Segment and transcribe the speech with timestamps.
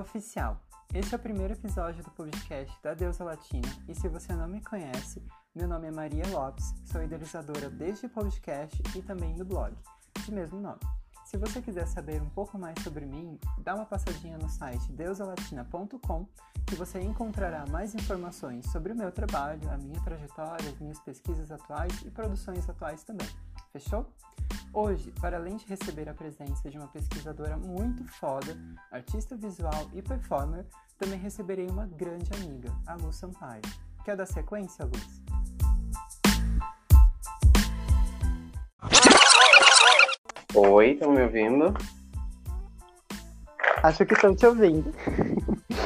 [0.00, 0.60] oficial.
[0.92, 4.60] Este é o primeiro episódio do podcast da Deusa Latina e se você não me
[4.60, 5.22] conhece,
[5.54, 9.72] meu nome é Maria Lopes, sou idealizadora deste podcast e também do blog,
[10.24, 10.80] de mesmo nome.
[11.24, 16.26] Se você quiser saber um pouco mais sobre mim, dá uma passadinha no site deusalatina.com
[16.66, 21.52] que você encontrará mais informações sobre o meu trabalho, a minha trajetória, as minhas pesquisas
[21.52, 23.28] atuais e produções atuais também.
[23.72, 24.06] Fechou?
[24.72, 28.56] Hoje, para além de receber a presença de uma pesquisadora muito foda,
[28.92, 30.64] artista visual e performer,
[30.96, 33.62] também receberei uma grande amiga, a Luz Sampaio.
[34.04, 35.22] Quer dar sequência, Luz?
[40.54, 41.74] Oi, estão me ouvindo?
[43.82, 44.94] Acho que estão te ouvindo.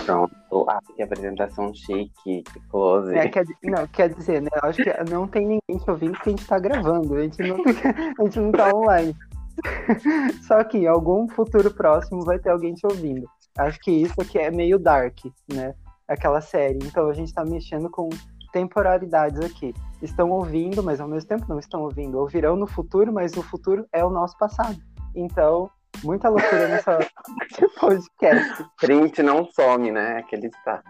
[0.05, 0.35] Pronto.
[0.69, 3.15] Ah, que apresentação chique, que close.
[3.15, 4.51] É, quer, não, quer dizer, né?
[4.63, 7.15] Acho que não tem ninguém te ouvindo porque a gente tá gravando.
[7.15, 7.57] A gente não,
[8.21, 9.17] a gente não tá online.
[10.47, 13.29] Só que em algum futuro próximo vai ter alguém te ouvindo.
[13.59, 15.19] Acho que isso aqui é meio dark,
[15.53, 15.75] né?
[16.09, 16.79] Aquela série.
[16.83, 18.09] Então a gente tá mexendo com
[18.53, 19.75] temporalidades aqui.
[20.03, 22.19] Estão ouvindo, mas ao mesmo tempo não estão ouvindo.
[22.19, 24.79] Ouvirão no futuro, mas o futuro é o nosso passado.
[25.15, 25.71] Então,
[26.05, 26.99] Muita loucura nessa
[27.81, 28.65] podcast.
[28.79, 30.19] Print não some, né?
[30.19, 30.83] Aquele está.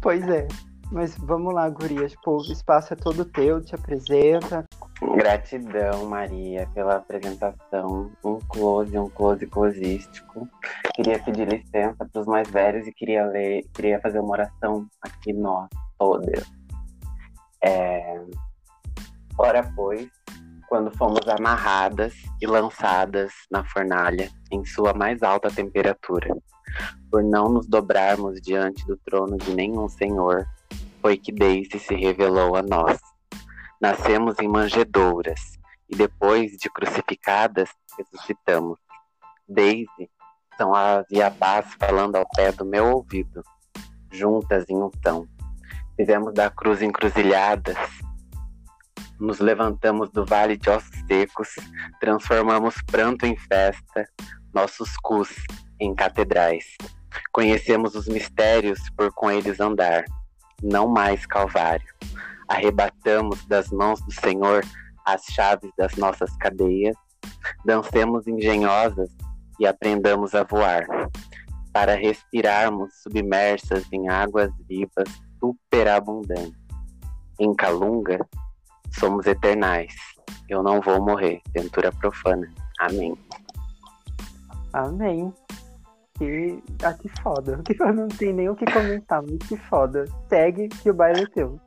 [0.00, 0.48] Pois é.
[0.90, 2.08] Mas vamos lá, Guria.
[2.08, 4.64] Tipo, o espaço é todo teu, te apresenta.
[5.16, 8.10] Gratidão, Maria, pela apresentação.
[8.24, 10.48] Um close, um close closístico.
[10.94, 15.34] Queria pedir licença para os mais velhos e queria ler, queria fazer uma oração aqui
[15.34, 16.50] nós todas.
[17.62, 18.22] É...
[19.36, 20.08] Ora, pois,
[20.68, 26.36] quando fomos amarradas e lançadas na fornalha em sua mais alta temperatura.
[27.10, 30.46] Por não nos dobrarmos diante do trono de nenhum senhor,
[31.00, 33.00] foi que Daisy se revelou a nós.
[33.80, 35.58] Nascemos em manjedouras
[35.88, 38.78] e depois de crucificadas, ressuscitamos.
[39.48, 40.10] Daisy
[40.58, 43.42] são as Yabás falando ao pé do meu ouvido,
[44.12, 45.26] juntas em unção.
[45.96, 47.78] Fizemos da cruz encruzilhadas
[49.20, 51.48] nos levantamos do vale de ossos secos,
[52.00, 54.08] transformamos pranto em festa,
[54.54, 55.28] nossos cus
[55.80, 56.76] em catedrais.
[57.32, 60.04] Conhecemos os mistérios por com eles andar,
[60.62, 61.86] não mais Calvário.
[62.48, 64.64] Arrebatamos das mãos do Senhor
[65.04, 66.94] as chaves das nossas cadeias,
[67.64, 69.10] dancemos engenhosas
[69.58, 70.86] e aprendamos a voar,
[71.72, 75.08] para respirarmos submersas em águas vivas
[75.40, 76.58] superabundantes.
[77.38, 78.18] Em Calunga,
[78.92, 79.94] somos eternais.
[80.48, 81.40] Eu não vou morrer.
[81.54, 82.48] Ventura profana.
[82.80, 83.16] Amém.
[84.72, 85.32] Amém.
[86.14, 87.62] Que, ah, que foda.
[87.78, 90.04] Eu não tenho nem o que comentar, mas que foda.
[90.28, 91.60] Segue que o baile é teu.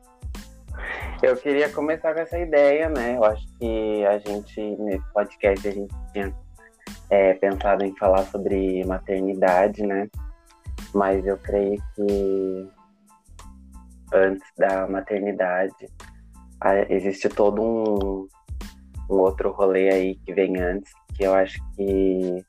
[1.21, 3.15] Eu queria começar com essa ideia, né?
[3.15, 6.35] Eu acho que a gente, nesse podcast, a gente tinha
[7.11, 10.09] é, pensado em falar sobre maternidade, né?
[10.93, 12.69] Mas eu creio que
[14.13, 15.87] antes da maternidade,
[16.89, 18.27] existe todo um,
[19.09, 22.45] um outro rolê aí que vem antes, que eu acho que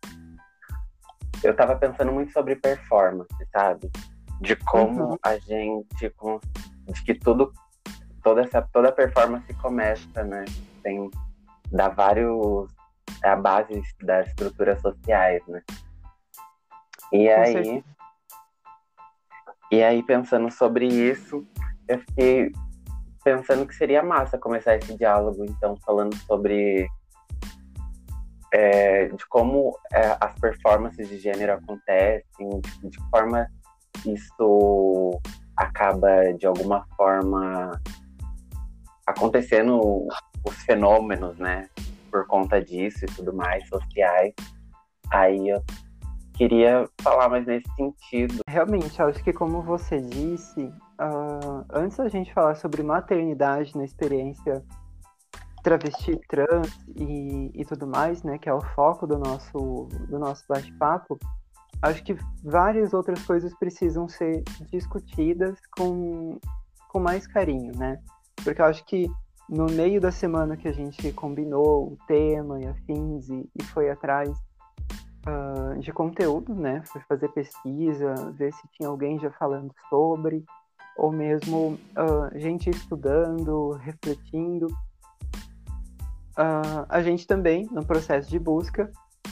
[1.42, 3.90] eu tava pensando muito sobre performance, sabe?
[4.40, 5.18] De como uhum.
[5.22, 6.12] a gente
[6.86, 7.52] de que tudo
[8.22, 10.44] toda essa toda performance começa, né?
[10.82, 11.10] Tem
[11.70, 12.70] dá vários
[13.24, 15.62] é a base das estruturas sociais, né?
[17.12, 17.84] E Com aí certeza.
[19.70, 21.46] e aí pensando sobre isso,
[21.88, 22.52] eu fiquei
[23.22, 26.86] pensando que seria massa começar esse diálogo, então, falando sobre
[28.52, 33.48] é, de como é, as performances de gênero acontecem, de, de forma
[34.06, 35.20] isso
[35.56, 37.80] acaba, de alguma forma,
[39.06, 40.06] acontecendo
[40.44, 41.68] os fenômenos, né,
[42.10, 44.34] por conta disso e tudo mais, sociais.
[45.10, 45.62] Aí eu
[46.34, 48.40] queria falar mais nesse sentido.
[48.48, 50.72] Realmente, acho que como você disse,
[51.02, 54.64] uh, antes da gente falar sobre maternidade na experiência
[55.62, 60.44] travesti trans e, e tudo mais, né, que é o foco do nosso, do nosso
[60.48, 61.18] bate-papo,
[61.80, 66.38] acho que várias outras coisas precisam ser discutidas com,
[66.88, 67.98] com mais carinho, né?
[68.42, 69.10] Porque eu acho que
[69.48, 73.90] no meio da semana que a gente combinou o tema e afins e, e foi
[73.90, 74.30] atrás
[75.26, 76.82] uh, de conteúdo, né?
[76.86, 80.44] Foi fazer pesquisa, ver se tinha alguém já falando sobre,
[80.96, 84.66] ou mesmo uh, gente estudando, refletindo.
[86.38, 88.90] Uh, a gente também, no processo de busca,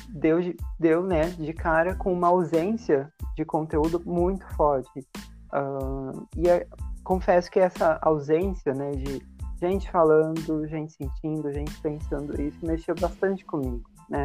[0.08, 0.38] deu,
[0.78, 5.06] deu né, de cara com uma ausência de conteúdo muito forte.
[5.52, 6.66] Uh, e é,
[7.04, 9.20] confesso que essa ausência né, de
[9.60, 14.24] gente falando, gente sentindo, gente pensando isso, mexeu bastante comigo, né?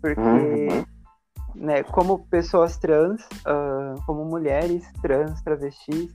[0.00, 0.84] Porque uhum.
[1.54, 6.14] né, como pessoas trans, uh, como mulheres trans, travestis,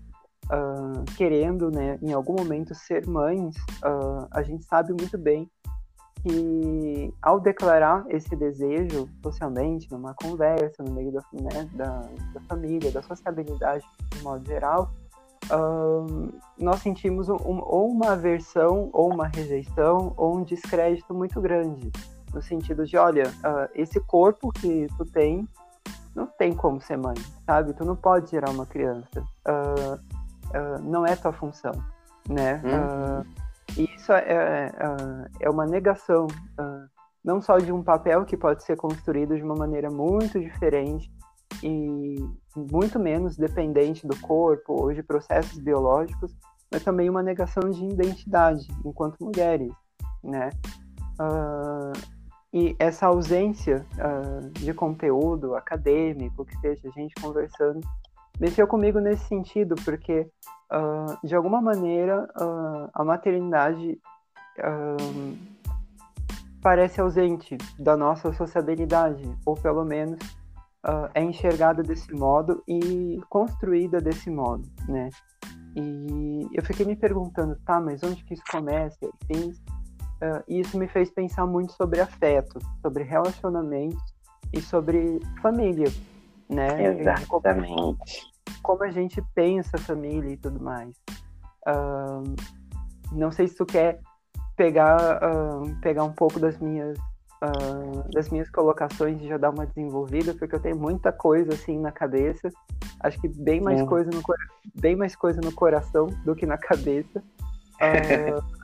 [0.52, 5.50] uh, querendo, né, em algum momento ser mães, uh, a gente sabe muito bem
[6.22, 12.02] que ao declarar esse desejo socialmente, numa conversa, no meio da, né, da,
[12.34, 14.92] da, família, da sociabilidade de modo geral,
[15.52, 21.92] uh, nós sentimos um, ou uma aversão, ou uma rejeição, ou um descrédito muito grande,
[22.34, 23.24] no sentido de, olha,
[23.74, 25.48] esse corpo que tu tem
[26.18, 27.16] não tem como ser mãe,
[27.46, 27.74] sabe?
[27.74, 29.24] Tu não pode gerar uma criança.
[29.48, 30.00] Uh,
[30.58, 31.72] uh, não é tua função,
[32.28, 32.62] né?
[32.64, 33.22] Uhum.
[33.22, 33.26] Uh,
[33.78, 34.72] e isso é, é,
[35.42, 36.26] é uma negação,
[37.24, 41.12] não só de um papel que pode ser construído de uma maneira muito diferente
[41.62, 42.16] e
[42.56, 46.36] muito menos dependente do corpo ou de processos biológicos,
[46.72, 49.72] mas também uma negação de identidade enquanto mulheres,
[50.24, 50.50] né?
[51.20, 52.18] Uh,
[52.54, 57.82] e essa ausência uh, de conteúdo acadêmico, que seja a gente conversando,
[58.40, 60.28] mexeu comigo nesse sentido, porque
[60.72, 64.00] uh, de alguma maneira uh, a maternidade
[66.64, 70.18] parece ausente da nossa sociabilidade, ou pelo menos
[71.14, 75.12] é enxergada desse modo e construída desse modo, né?
[75.76, 79.06] E eu fiquei me perguntando, tá, mas onde que isso começa?
[79.06, 84.02] Uh, e isso me fez pensar muito sobre afeto, sobre relacionamentos
[84.52, 85.88] e sobre família,
[86.50, 87.00] né?
[87.00, 87.76] Exatamente.
[87.76, 87.98] Como,
[88.62, 90.96] como, a gente pensa família e tudo mais.
[91.68, 92.36] Uh,
[93.12, 94.00] não sei se tu quer
[94.56, 96.98] pegar, uh, pegar um pouco das minhas
[98.12, 101.92] das minhas colocações e já dar uma desenvolvida, porque eu tenho muita coisa assim na
[101.92, 102.50] cabeça.
[103.00, 104.24] Acho que bem mais coisa no
[104.74, 107.24] bem mais coisa no coração do que na cabeça.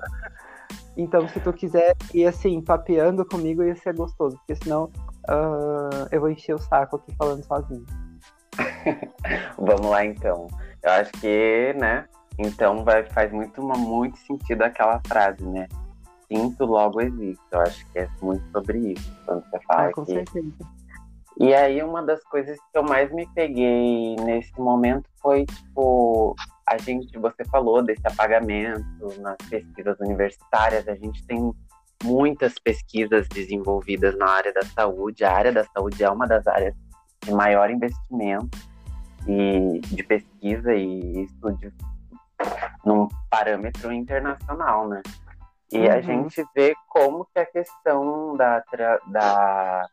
[0.96, 4.92] Então, se tu quiser ir assim, papeando comigo, ia ser gostoso, porque senão
[5.30, 7.86] uh, eu vou encher o saco aqui falando sozinho.
[9.58, 10.48] Vamos lá então.
[10.82, 12.08] Eu acho que, né?
[12.38, 15.68] Então vai, faz muito, muito sentido aquela frase, né?
[16.28, 17.44] Sinto, logo existo.
[17.52, 19.14] Eu acho que é muito sobre isso.
[19.26, 20.14] Quando você fala ah, com que...
[20.14, 20.52] certeza.
[21.40, 26.36] E aí uma das coisas que eu mais me peguei nesse momento foi, tipo,
[26.68, 28.86] a gente, você falou desse apagamento
[29.20, 31.52] nas pesquisas universitárias, a gente tem
[32.04, 35.24] muitas pesquisas desenvolvidas na área da saúde.
[35.24, 36.76] A área da saúde é uma das áreas
[37.24, 38.58] de maior investimento
[39.28, 41.74] e de pesquisa e estudo
[42.86, 45.02] num parâmetro internacional, né?
[45.72, 45.92] E uhum.
[45.92, 48.64] a gente vê como que a questão da,
[49.08, 49.88] da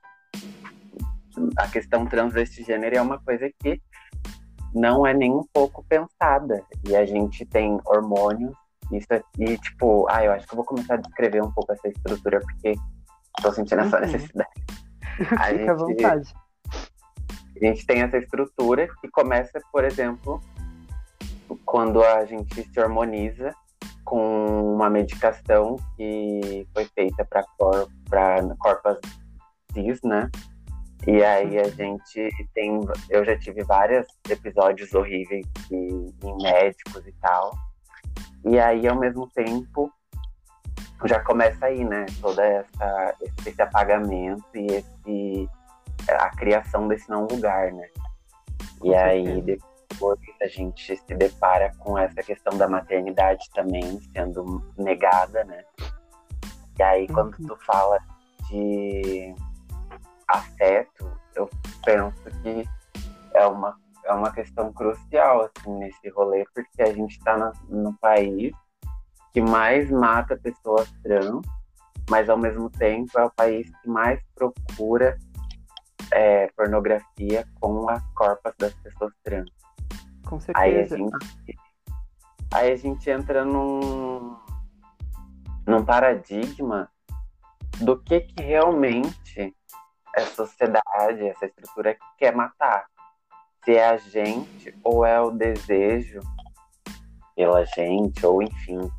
[1.56, 3.80] a questão transvestigênero é uma coisa que
[4.74, 6.62] não é nem um pouco pensada.
[6.86, 8.54] E a gente tem hormônios,
[8.92, 9.06] isso
[9.38, 12.40] e tipo, ah, eu acho que eu vou começar a descrever um pouco essa estrutura,
[12.40, 12.74] porque
[13.36, 14.02] estou sentindo essa uhum.
[14.02, 14.50] necessidade.
[15.20, 16.34] A Fica gente, à vontade.
[17.60, 20.40] A gente tem essa estrutura que começa, por exemplo,
[21.66, 23.54] quando a gente se hormoniza
[24.04, 27.88] com uma medicação que foi feita para cor,
[28.58, 28.98] corpos
[29.74, 30.30] cis, né?
[31.06, 32.80] E aí a gente tem.
[33.08, 37.52] Eu já tive vários episódios horríveis de, em médicos e tal.
[38.44, 39.92] E aí, ao mesmo tempo,
[41.06, 42.06] já começa aí, né?
[42.20, 43.14] Toda essa
[43.46, 45.48] esse apagamento e esse
[46.08, 47.88] a criação desse não lugar, né?
[48.82, 55.44] E aí depois a gente se depara com essa questão da maternidade também sendo negada,
[55.44, 55.64] né?
[56.78, 57.46] E aí quando uhum.
[57.46, 57.98] tu fala
[58.48, 59.34] de
[60.28, 61.48] afeto, eu
[61.84, 62.64] penso que
[63.34, 63.76] é uma,
[64.10, 68.52] é uma questão crucial assim, nesse rolê, porque a gente está no país
[69.32, 71.46] que mais mata pessoas trans,
[72.08, 75.16] mas ao mesmo tempo é o país que mais procura
[76.12, 79.48] é, pornografia com as corpas das pessoas trans.
[80.26, 80.64] Com certeza.
[80.64, 81.58] Aí a gente,
[82.52, 84.36] aí a gente entra num,
[85.66, 86.90] num paradigma
[87.80, 89.54] do que, que realmente
[90.16, 92.86] essa sociedade, essa estrutura que quer matar.
[93.64, 96.20] Se é a gente ou é o desejo
[97.36, 98.90] pela gente, ou enfim,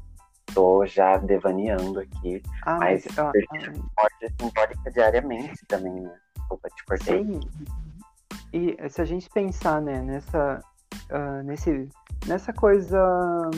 [0.54, 2.42] tô já devaneando aqui.
[2.66, 6.16] Ah, mas mas ó, pode simbólica diariamente também, né?
[6.36, 7.24] Desculpa, te cortei.
[7.24, 7.40] Sim.
[8.54, 10.62] E se a gente pensar, né, nessa,
[11.10, 11.88] uh, nesse,
[12.28, 13.50] nessa coisa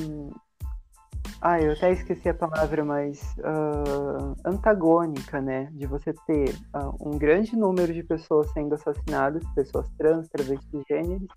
[1.45, 5.67] ah, eu até esqueci a palavra, mas uh, antagônica, né?
[5.73, 11.27] De você ter uh, um grande número de pessoas sendo assassinadas, pessoas trans, travestis, gêneros,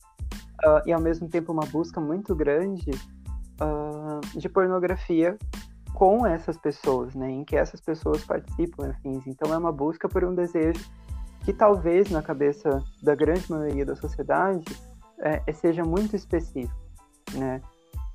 [0.64, 2.88] uh, e ao mesmo tempo uma busca muito grande
[4.36, 5.38] de pornografia
[5.94, 7.28] com essas pessoas, né?
[7.28, 9.26] Em que essas pessoas participam, afins.
[9.26, 10.84] Então é uma busca por um desejo
[11.44, 14.66] que talvez na cabeça da grande maioria da sociedade
[15.18, 16.78] é, seja muito específico,
[17.34, 17.60] né?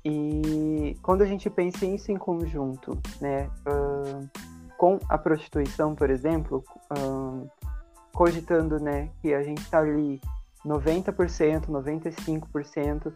[0.04, 4.28] E quando a gente pensa isso em conjunto, né, uh,
[4.76, 7.48] com a prostituição, por exemplo, uh,
[8.12, 10.20] cogitando, né, que a gente está ali
[10.64, 13.12] 90%, 95%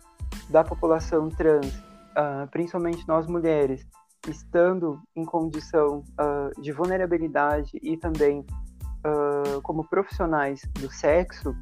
[0.49, 3.85] da população trans, uh, principalmente nós mulheres,
[4.29, 6.03] estando em condição
[6.59, 8.45] de vulnerabilidade e também
[9.63, 11.55] como profissionais do sexo,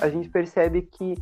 [0.00, 1.14] a gente percebe que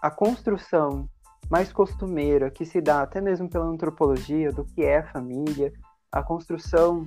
[0.00, 1.06] a construção
[1.54, 5.72] mais costumeira que se dá até mesmo pela antropologia do que é família,
[6.10, 7.06] a construção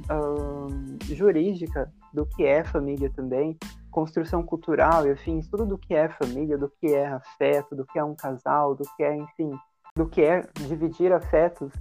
[1.02, 3.58] jurídica do que é família também,
[3.92, 8.00] construção cultural e afins, tudo do que é família, do que é afeto, do que
[8.00, 9.52] é um casal, do que é, enfim,
[9.98, 11.74] do que é dividir afetos,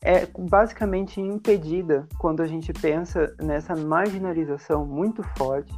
[0.00, 5.74] é basicamente impedida quando a gente pensa nessa marginalização muito forte,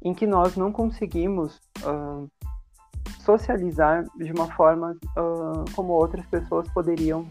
[0.00, 1.60] em que nós não conseguimos
[3.24, 7.26] socializar de uma forma uh, como outras pessoas poderiam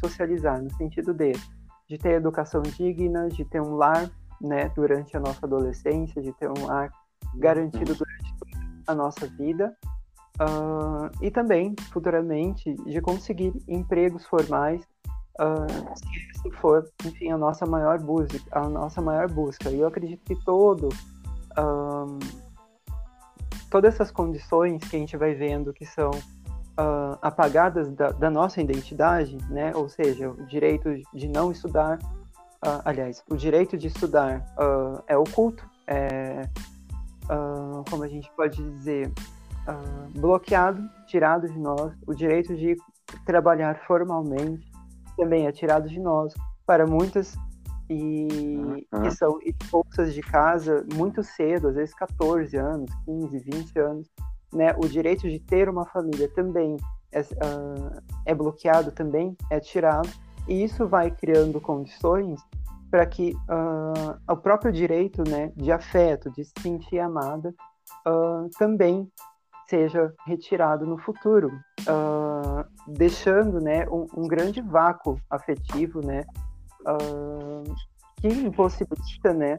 [0.00, 1.30] socializar, no sentido de,
[1.88, 6.48] de ter educação digna, de ter um lar né, durante a nossa adolescência, de ter
[6.48, 6.90] um lar
[7.36, 8.34] garantido durante
[8.86, 9.76] a nossa vida
[10.40, 14.82] uh, e também futuramente de conseguir empregos formais
[15.40, 15.94] uh,
[16.40, 19.70] se for enfim a nossa maior busca a nossa maior busca.
[19.70, 20.88] E eu acredito que todo
[23.70, 28.60] todas essas condições que a gente vai vendo que são uh, apagadas da, da, nossa
[28.60, 31.98] identidade né ou seja o direito de não estudar
[32.84, 34.44] aliás o direito de estudar
[35.06, 36.48] é oculto é
[37.88, 39.12] como a gente pode dizer
[39.68, 41.92] uh, bloqueado, tirado de nós.
[42.06, 42.76] O direito de
[43.24, 44.66] trabalhar formalmente
[45.16, 46.32] também é tirado de nós.
[46.66, 47.36] Para muitas
[47.88, 49.02] e uhum.
[49.02, 54.10] que são expulsas de casa muito cedo, às vezes 14 anos, 15, 20 anos,
[54.52, 54.74] né?
[54.76, 56.76] O direito de ter uma família também
[57.12, 60.08] é, uh, é bloqueado, também é tirado,
[60.46, 62.40] e isso vai criando condições
[62.90, 67.54] para que uh, o próprio direito, né, de afeto, de se sentir amada,
[68.06, 69.10] uh, também
[69.68, 71.48] seja retirado no futuro,
[71.82, 76.24] uh, deixando né, um, um, grande vácuo afetivo, né,
[78.20, 79.56] que impossibilita né,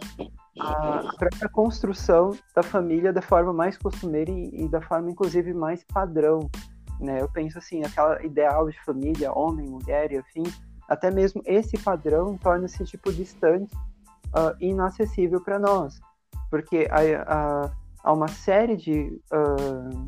[0.59, 5.83] a própria construção da família da forma mais costumeira e, e, da forma, inclusive, mais
[5.83, 6.49] padrão.
[6.99, 7.21] Né?
[7.21, 10.43] Eu penso assim, aquela ideal de família, homem, mulher e afim,
[10.89, 15.99] até mesmo esse padrão torna-se tipo distante uh, inacessível para nós,
[16.49, 17.71] porque a
[18.03, 20.07] a uma série de, uh,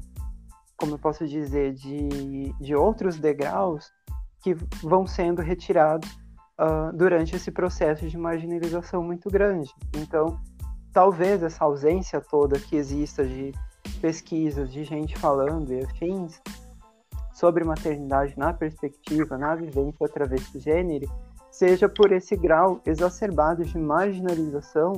[0.77, 3.91] como eu posso dizer, de, de outros degraus
[4.41, 6.09] que vão sendo retirados
[6.61, 9.73] uh, durante esse processo de marginalização muito grande.
[9.97, 10.39] Então,
[10.93, 13.51] talvez essa ausência toda que exista de
[13.99, 16.39] pesquisas, de gente falando e afins
[17.33, 21.09] sobre maternidade na perspectiva, na vivência travesti gênero,
[21.49, 24.93] seja por esse grau exacerbado de marginalização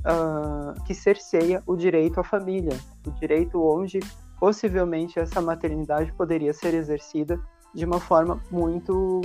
[0.00, 2.76] uh, que cerceia o direito à família,
[3.06, 4.00] o direito onde
[4.40, 7.38] possivelmente essa maternidade poderia ser exercida
[7.74, 9.20] de uma forma muito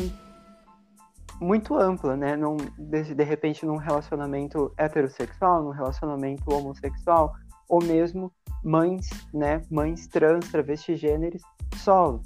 [1.40, 2.38] muito ampla, né?
[2.78, 7.34] De, de repente num relacionamento heterossexual, num relacionamento homossexual,
[7.70, 8.32] ou mesmo
[8.64, 9.62] mães, né?
[9.70, 11.42] Mães trans, travestigêneres,
[11.76, 12.22] solo.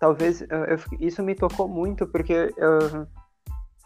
[0.00, 3.06] Talvez uh, eu, isso me tocou muito porque uh,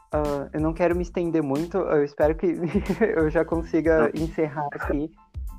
[0.08, 2.46] Uh, eu não quero me estender muito, eu espero que
[3.14, 5.10] eu já consiga encerrar aqui uh,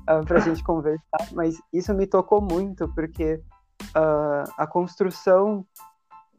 [0.08, 3.40] ah, para a gente conversar, mas isso me tocou muito, porque
[3.96, 5.64] uh, a construção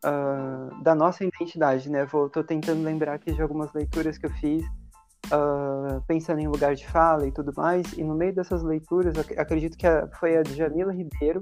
[0.05, 2.03] uh, da nossa identidade, né?
[2.03, 4.63] Estou tentando lembrar aqui de algumas leituras que eu fiz,
[6.07, 9.87] pensando em lugar de fala e tudo mais, e no meio dessas leituras, acredito que
[9.87, 11.41] a, foi a de Jamila Ribeiro,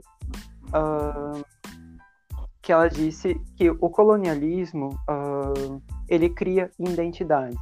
[2.62, 7.58] que ela disse que o colonialismo uh, ele cria identidade.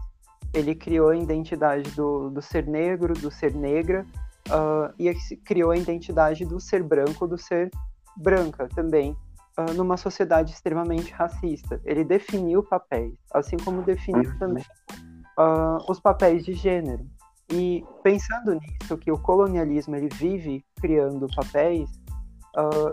[0.54, 4.06] Ele criou a identidade do, do ser negro, do ser negra,
[4.50, 5.14] uh, e
[5.46, 7.72] criou a identidade do ser branco, do ser
[8.18, 9.16] branca também,
[9.58, 11.82] uh, numa sociedade extremamente racista.
[11.84, 14.40] Ele definiu papéis, assim como definiu uhum.
[14.40, 14.66] também
[15.88, 17.06] os papéis de gênero.
[17.52, 21.92] E pensando nisso, que o colonialismo ele vive criando papéis,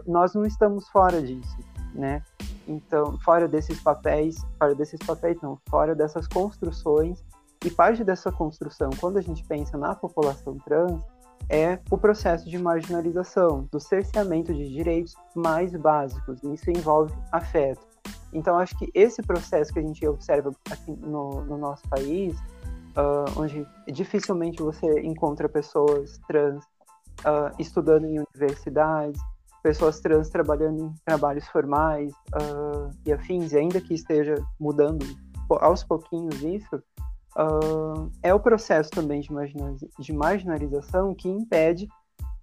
[0.06, 1.56] nós não estamos fora disso
[1.94, 2.23] né?
[2.66, 7.23] Então, fora desses papéis, fora desses papéis não, fora dessas construções,
[7.64, 11.02] e parte dessa construção, quando a gente pensa na população trans,
[11.49, 17.87] é o processo de marginalização, do cerceamento de direitos mais básicos, e isso envolve afeto.
[18.33, 22.37] Então, acho que esse processo que a gente observa aqui no, no nosso país,
[22.97, 29.21] uh, onde dificilmente você encontra pessoas trans uh, estudando em universidades,
[29.62, 35.07] pessoas trans trabalhando em trabalhos formais uh, e afins, ainda que esteja mudando
[35.49, 36.83] aos pouquinhos isso,
[38.23, 39.29] é o processo também de,
[39.99, 41.88] de marginalização que impede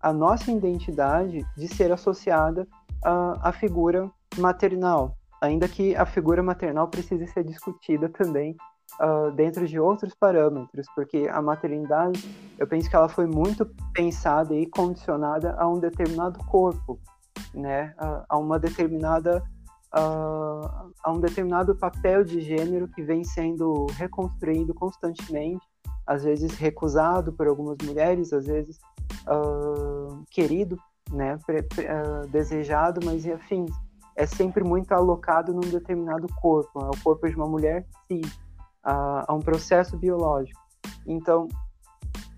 [0.02, 2.68] a nossa identidade de ser associada
[3.04, 8.56] à figura maternal, ainda que a figura maternal precise ser discutida também
[9.00, 12.24] uh, dentro de outros parâmetros, porque a maternidade,
[12.58, 17.00] eu penso que ela foi muito pensada e condicionada a um determinado corpo,
[17.54, 19.44] né, a, a uma determinada
[19.96, 25.66] uh, a um determinado papel de gênero que vem sendo reconstruído constantemente,
[26.06, 28.78] às vezes recusado por algumas mulheres, às vezes
[29.28, 30.78] uh, querido,
[31.12, 31.38] né,
[32.32, 33.66] desejado, mas enfim,
[34.16, 36.80] é sempre muito alocado num determinado corpo.
[36.80, 37.86] É o corpo de uma mulher
[38.84, 40.60] a, a um processo biológico.
[41.06, 41.48] Então,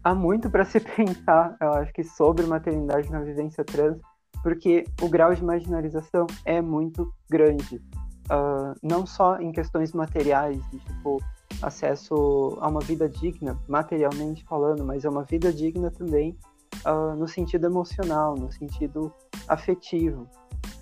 [0.03, 3.99] há muito para se pensar, eu acho que sobre maternidade na vivência trans,
[4.43, 7.81] porque o grau de marginalização é muito grande.
[8.25, 11.19] Uh, não só em questões materiais, de, tipo
[11.61, 16.37] acesso a uma vida digna, materialmente falando, mas é uma vida digna também
[16.85, 19.13] uh, no sentido emocional, no sentido
[19.47, 20.27] afetivo.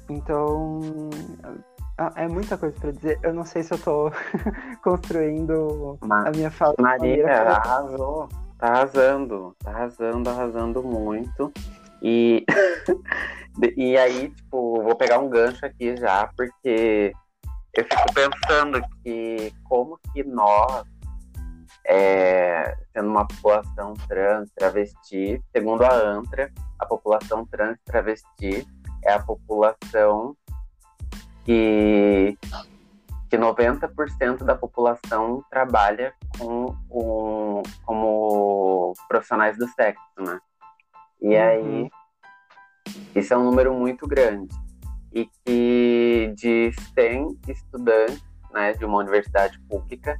[0.09, 0.79] Então,
[1.97, 3.19] ah, é muita coisa para dizer.
[3.21, 4.11] Eu não sei se eu tô
[4.83, 6.73] construindo Mas, a minha fala.
[6.79, 8.27] Maria, arrasou.
[8.57, 9.55] Tá arrasando.
[9.63, 11.51] Tá arrasando, arrasando muito.
[12.01, 12.45] E,
[13.77, 17.13] e aí, tipo, vou pegar um gancho aqui já, porque
[17.73, 20.83] eu fico pensando que como que nós,
[21.85, 28.67] é, sendo uma população trans, travesti, segundo a ANTRA, a população trans travesti
[29.03, 30.35] é a população
[31.45, 32.37] que,
[33.29, 40.39] que 90% da população trabalha com, com, como profissionais do sexo, né?
[41.21, 41.41] E uhum.
[41.41, 41.89] aí,
[43.15, 44.53] isso é um número muito grande.
[45.13, 50.19] E que de 100 estudantes né, de uma universidade pública,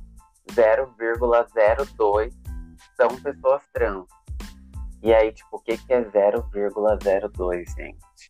[0.52, 2.34] 0,02
[2.96, 4.06] são pessoas trans.
[5.02, 8.30] E aí, tipo, o que, que é 0,02, gente?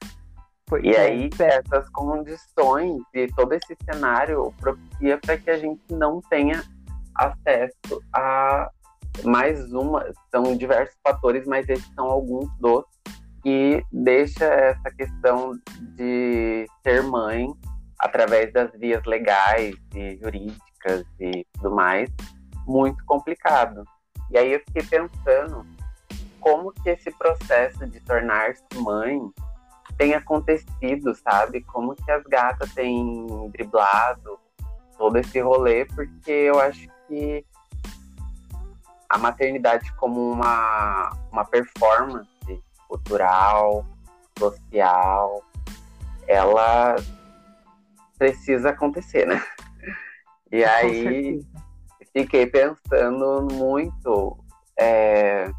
[0.83, 6.21] e é, aí, essas condições e todo esse cenário propicia para que a gente não
[6.21, 6.63] tenha
[7.13, 8.71] acesso a
[9.23, 10.05] mais uma.
[10.29, 12.85] São diversos fatores, mas esses são alguns dos
[13.43, 15.51] que deixa essa questão
[15.95, 17.47] de ser mãe
[17.99, 22.09] através das vias legais e jurídicas e tudo mais
[22.65, 23.83] muito complicado.
[24.29, 25.65] E aí eu fiquei pensando
[26.39, 29.19] como que esse processo de tornar-se mãe
[29.97, 31.61] tem acontecido, sabe?
[31.61, 34.39] Como que as gatas têm driblado
[34.97, 37.45] todo esse rolê, porque eu acho que
[39.11, 42.27] a maternidade como uma, uma performance
[42.87, 43.85] cultural,
[44.37, 45.43] social,
[46.27, 46.95] ela
[48.17, 49.41] precisa acontecer, né?
[50.51, 51.41] E aí
[52.13, 54.37] fiquei pensando muito
[54.79, 55.49] é,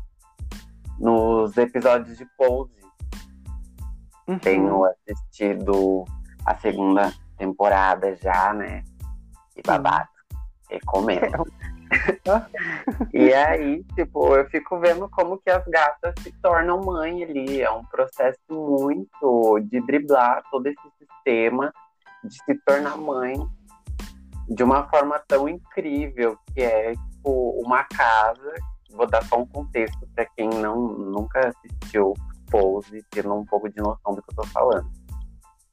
[0.99, 2.83] nos episódios de Pose
[4.27, 4.39] Uhum.
[4.39, 6.05] Tenho assistido
[6.47, 8.85] a segunda temporada já, né?
[9.57, 10.09] E babado.
[10.71, 11.45] Recomendo.
[13.13, 17.61] e aí, tipo, eu fico vendo como que as gatas se tornam mãe ali.
[17.61, 21.73] É um processo muito de driblar todo esse sistema
[22.25, 23.35] de se tornar mãe
[24.49, 28.55] de uma forma tão incrível que é tipo uma casa.
[28.91, 32.15] Vou dar só um contexto para quem não nunca assistiu
[32.51, 34.91] pose, tendo um pouco de noção do que eu tô falando.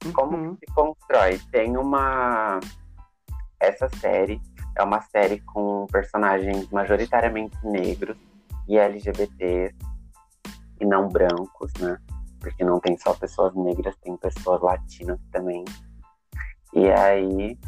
[0.04, 0.12] Uhum.
[0.12, 1.38] Como que se constrói?
[1.52, 2.58] Tem uma.
[3.60, 4.40] Essa série
[4.76, 8.16] é uma série com personagens majoritariamente negros
[8.66, 9.74] e LGBTs
[10.80, 11.98] e não brancos, né?
[12.40, 15.64] Porque não tem só pessoas negras, tem pessoas latinas também.
[16.72, 17.58] E aí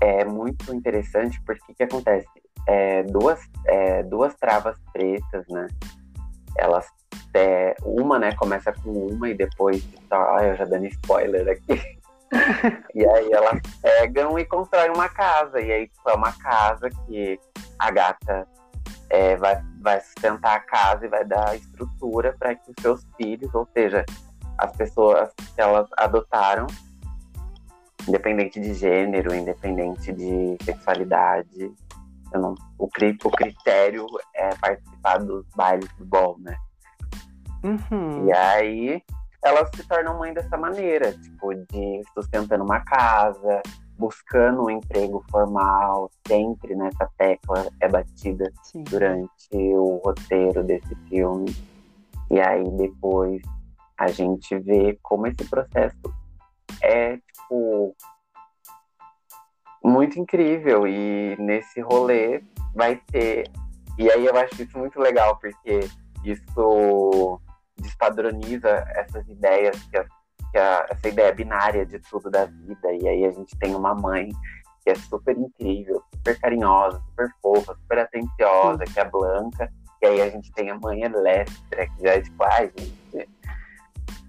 [0.00, 2.28] é muito interessante porque que acontece?
[2.68, 5.66] É, duas, é, duas travas pretas, né?
[6.56, 6.86] Elas
[7.34, 9.82] é, uma, né, começa com uma e depois.
[10.08, 12.00] Tá, eu já dando spoiler aqui.
[12.94, 15.60] e aí elas pegam e constroem uma casa.
[15.60, 17.38] E aí tipo, é uma casa que
[17.78, 18.48] a gata
[19.10, 23.54] é, vai, vai sustentar a casa e vai dar estrutura para que os seus filhos,
[23.54, 24.04] ou seja,
[24.58, 26.66] as pessoas que elas adotaram,
[28.08, 31.72] independente de gênero, independente de sexualidade,
[32.32, 36.56] não, o, o critério é participar dos bailes do bom, né?
[37.62, 38.26] Uhum.
[38.26, 39.02] E aí
[39.44, 43.60] elas se tornam mãe dessa maneira, tipo, de sustentando uma casa,
[43.98, 48.84] buscando um emprego formal, sempre nessa tecla é batida Sim.
[48.84, 51.54] durante o roteiro desse filme.
[52.30, 53.42] E aí depois
[53.98, 55.96] a gente vê como esse processo
[56.80, 57.94] é, tipo,
[59.84, 60.86] muito incrível.
[60.86, 62.42] E nesse rolê
[62.74, 63.50] vai ter.
[63.98, 65.80] E aí eu acho isso muito legal, porque
[66.24, 67.40] isso
[67.82, 70.04] despadroniza essas ideias, que, a,
[70.50, 72.92] que a, essa ideia binária de tudo da vida.
[72.92, 74.30] E aí a gente tem uma mãe
[74.82, 79.70] que é super incrível, super carinhosa, super fofa, super atenciosa, que é Blanca.
[80.02, 83.28] E aí a gente tem a mãe Elétrica, que já é tipo, ai, gente,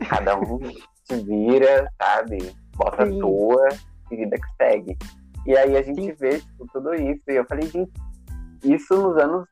[0.08, 0.60] cada um
[1.06, 2.56] se vira, sabe?
[2.76, 3.18] Bota Sim.
[3.18, 3.70] a tua
[4.12, 4.98] e vida que segue.
[5.46, 6.14] E aí a gente Sim.
[6.14, 7.24] vê tipo, tudo isso.
[7.28, 7.92] E eu falei, gente,
[8.64, 9.48] isso nos anos.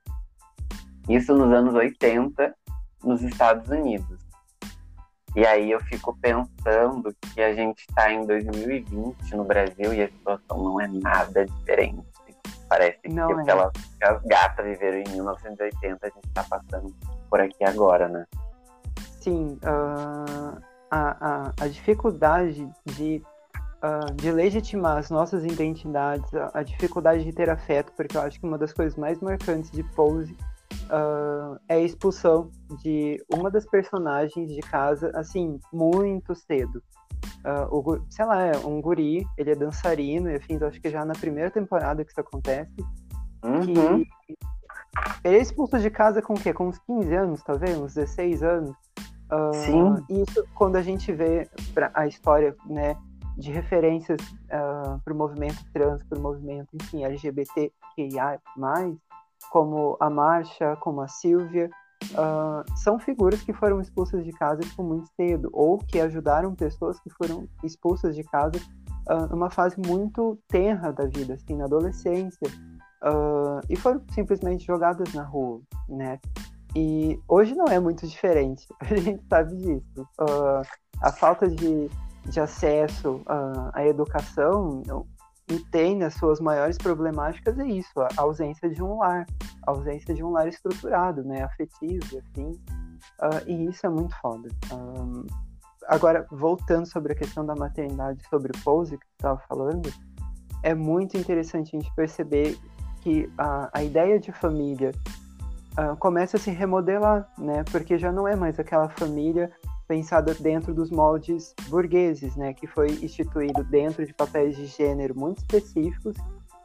[1.09, 2.55] Isso nos anos 80
[3.03, 4.19] nos Estados Unidos.
[5.35, 10.07] E aí eu fico pensando que a gente está em 2020 no Brasil e a
[10.09, 12.05] situação não é nada diferente.
[12.67, 13.41] Parece não que, é.
[13.41, 16.95] aquelas, que as gatas viveram em 1980, a gente está passando
[17.29, 18.25] por aqui agora, né?
[19.21, 23.23] Sim, uh, a, a, a dificuldade de
[23.83, 28.39] uh, de legitimar as nossas identidades, a, a, dificuldade de ter afeto, porque eu acho
[28.39, 30.35] que uma das coisas mais marcantes de Pose
[30.91, 32.51] uh, é a expulsão
[32.83, 36.83] de uma das personagens de casa, assim, muito cedo.
[37.45, 41.05] Uh, o, sei lá, é um guri, ele é dançarino, e afim, acho que já
[41.05, 42.71] na primeira temporada que isso acontece.
[43.43, 44.03] Uhum.
[44.03, 44.07] Que
[45.23, 46.53] ele é expulso de casa com o quê?
[46.53, 47.77] Com uns 15 anos, talvez?
[47.77, 48.75] Uns 16 anos?
[49.31, 50.23] Uh, Sim.
[50.23, 51.49] Isso, quando a gente vê
[51.93, 52.95] a história, né,
[53.37, 58.39] de referências uh, para o movimento trans, para o movimento, enfim, LGBTQIA+,
[59.49, 61.69] como a Marcha, como a Silvia,
[62.11, 66.99] uh, são figuras que foram expulsas de casa tipo, muito cedo, ou que ajudaram pessoas
[66.99, 68.59] que foram expulsas de casa
[69.09, 72.47] uh, numa fase muito tenra da vida, assim, na adolescência,
[73.03, 76.19] uh, e foram simplesmente jogadas na rua, né?
[76.75, 80.07] E hoje não é muito diferente, a gente sabe disso.
[81.01, 81.89] a falta de
[82.25, 83.21] de acesso
[83.73, 84.81] à educação
[85.51, 89.25] e tem nas suas maiores problemáticas é isso, a ausência de um lar,
[89.67, 92.51] a ausência de um lar estruturado, né, afetivo, assim,
[93.19, 94.47] uh, e isso é muito foda.
[94.71, 95.25] Um,
[95.87, 99.91] agora, voltando sobre a questão da maternidade, sobre o Pose que você estava falando,
[100.63, 102.57] é muito interessante a gente perceber
[103.01, 104.91] que a, a ideia de família
[105.77, 109.51] uh, começa a se remodelar, né, porque já não é mais aquela família
[109.91, 115.39] pensada dentro dos moldes burgueses, né, que foi instituído dentro de papéis de gênero muito
[115.39, 116.15] específicos,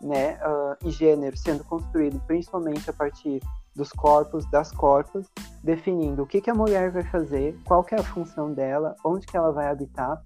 [0.00, 3.42] né, uh, e gênero sendo construído principalmente a partir
[3.74, 5.26] dos corpos, das corpos,
[5.60, 9.26] definindo o que, que a mulher vai fazer, qual que é a função dela, onde
[9.26, 10.22] que ela vai habitar,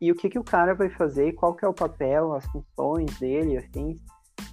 [0.00, 3.18] e o que, que o cara vai fazer, qual que é o papel, as funções
[3.18, 3.90] dele, assim,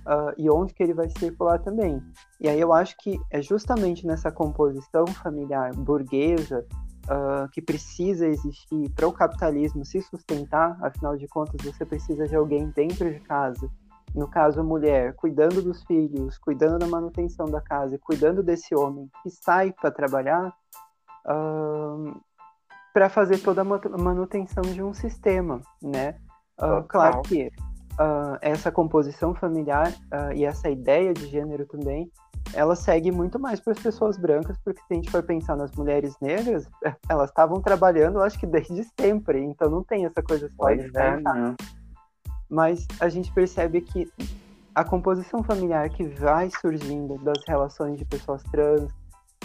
[0.05, 2.03] uh, e onde que ele vai circular também.
[2.41, 6.67] E aí eu acho que é justamente nessa composição familiar burguesa,
[7.11, 12.35] uh, que precisa existir para o capitalismo se sustentar, afinal de contas, você precisa de
[12.35, 13.69] alguém dentro de casa,
[14.15, 18.75] no caso a mulher, cuidando dos filhos, cuidando da manutenção da casa e cuidando desse
[18.75, 20.53] homem que sai para trabalhar,
[21.27, 22.21] uh,
[22.93, 26.15] para fazer toda a manutenção de um sistema, né?
[26.59, 29.93] Uh, claro que uh, essa composição familiar
[30.35, 32.11] e essa ideia de gênero também
[32.53, 35.71] ela segue muito mais para as pessoas brancas, porque se a gente for pensar nas
[35.71, 36.67] mulheres negras,
[37.09, 41.19] elas estavam trabalhando, acho que desde sempre, então não tem essa coisa só de é,
[41.19, 41.55] né?
[42.49, 44.11] Mas a gente percebe que
[44.75, 48.91] a composição familiar que vai surgindo das relações de pessoas trans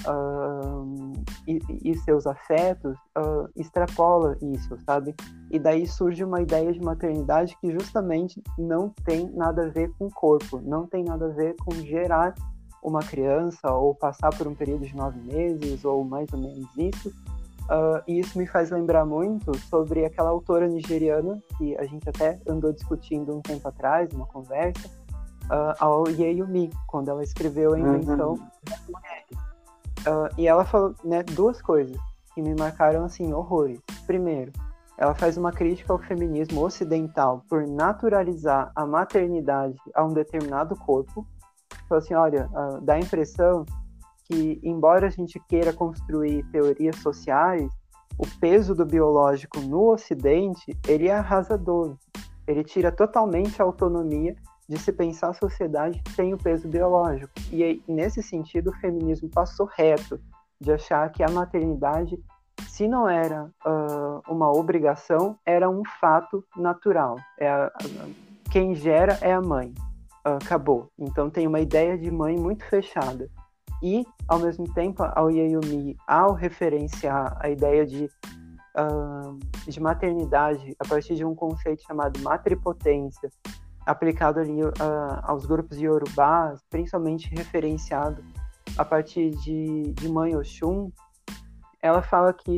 [0.07, 1.13] uh,
[1.47, 5.15] e, e, seus afetos uh, extrapola isso, sabe?
[5.51, 10.07] E daí surge uma ideia de maternidade que justamente não tem nada a ver com
[10.07, 12.35] o corpo, não tem nada a ver com gerar
[12.87, 17.09] uma criança ou passar por um período de nove meses ou mais ou menos isso.
[17.09, 22.41] Uh, e isso me faz lembrar muito sobre aquela autora nigeriana que a gente até
[22.47, 24.87] andou discutindo um tempo atrás, numa conversa,
[25.47, 28.49] uh, a Oyeyumi, quando ela escreveu A Invenção uhum.
[28.63, 29.37] das Mulheres.
[30.07, 31.97] Uh, e ela falou né, duas coisas
[32.33, 33.81] que me marcaram assim horrores.
[34.07, 34.53] Primeiro,
[34.97, 41.27] ela faz uma crítica ao feminismo ocidental por naturalizar a maternidade a um determinado corpo
[41.89, 43.65] Falou assim, olha, uh, dá a impressão
[44.25, 47.71] que, embora a gente queira construir teorias sociais,
[48.19, 51.97] o peso do biológico no Ocidente, ele é arrasador.
[52.47, 54.35] Ele tira totalmente a autonomia
[54.69, 57.33] de se pensar a sociedade sem o peso biológico.
[57.53, 60.21] E nesse sentido, o feminismo passou reto
[60.61, 62.19] de achar que a maternidade
[62.77, 67.17] se não era uh, uma obrigação, era um fato natural.
[67.39, 67.73] É a, a,
[68.51, 69.73] quem gera é a mãe.
[70.27, 70.91] Uh, acabou.
[70.99, 73.31] Então tem uma ideia de mãe muito fechada.
[73.83, 78.07] E, ao mesmo tempo, a Oyeyumi, ao referenciar a ideia de,
[78.77, 83.31] uh, de maternidade a partir de um conceito chamado matripotência,
[83.85, 84.73] aplicado ali uh,
[85.23, 88.25] aos grupos de Yorubás, principalmente referenciado
[88.79, 90.91] a partir de, de Mãe Oxum,
[91.83, 92.57] ela fala que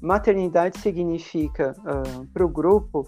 [0.00, 3.06] maternidade significa, uh, para o grupo,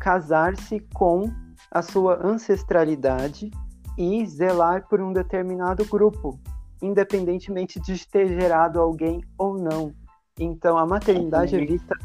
[0.00, 1.32] casar-se com
[1.74, 3.50] a sua ancestralidade
[3.98, 6.38] e zelar por um determinado grupo,
[6.80, 9.92] independentemente de ter gerado alguém ou não.
[10.38, 11.96] Então, a maternidade é vista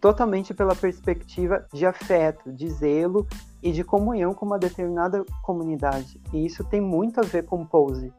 [0.00, 3.24] totalmente pela perspectiva de afeto, de zelo
[3.62, 6.20] e de comunhão com uma determinada comunidade.
[6.32, 8.12] E isso tem muito a ver com Pose.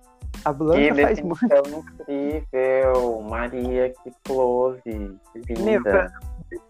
[0.46, 1.46] A Blanca faz muito.
[2.08, 5.64] incrível, Maria, que close, que linda.
[5.64, 6.12] Meu, pra...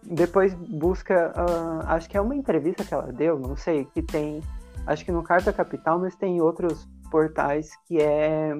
[0.02, 4.40] Depois busca, uh, acho que é uma entrevista que ela deu, não sei, que tem,
[4.86, 8.54] acho que no Carta Capital, mas tem outros portais que é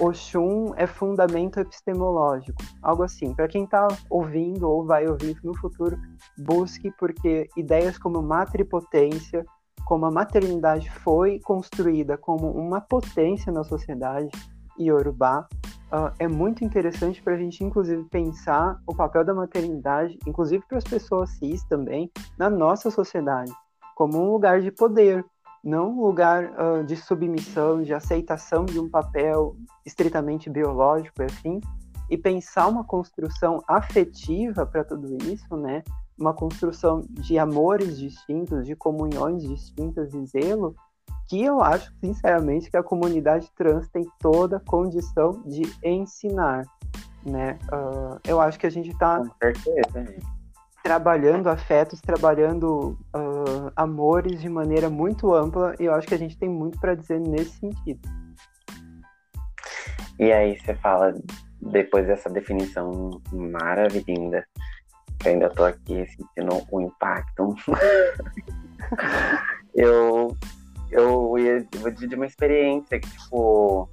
[0.00, 3.34] Oxum é fundamento epistemológico, algo assim.
[3.34, 5.98] Para quem está ouvindo ou vai ouvir no futuro,
[6.38, 9.44] busque porque ideias como matripotência,
[9.84, 14.30] como a maternidade foi construída como uma potência na sociedade
[14.78, 15.46] iorubá,
[15.92, 20.78] uh, é muito interessante para a gente, inclusive, pensar o papel da maternidade, inclusive para
[20.78, 23.52] as pessoas cis também, na nossa sociedade,
[23.94, 25.24] como um lugar de poder,
[25.62, 31.60] não um lugar uh, de submissão, de aceitação de um papel estritamente biológico, assim,
[32.10, 35.82] e pensar uma construção afetiva para tudo isso, né?
[36.18, 40.74] Uma construção de amores distintos, de comunhões distintas e zelo,
[41.28, 46.64] que eu acho, sinceramente, que a comunidade trans tem toda a condição de ensinar,
[47.24, 47.58] né?
[47.72, 49.22] Uh, eu acho que a gente está
[50.82, 56.36] trabalhando afetos, trabalhando uh, amores de maneira muito ampla, e eu acho que a gente
[56.36, 58.00] tem muito para dizer nesse sentido.
[60.18, 61.14] E aí você fala,
[61.60, 64.44] depois dessa definição maravilhosa,
[65.18, 67.54] que ainda tô aqui sentindo o impacto.
[69.74, 70.36] eu,
[70.92, 73.88] eu ia vou dividir uma experiência que, tipo,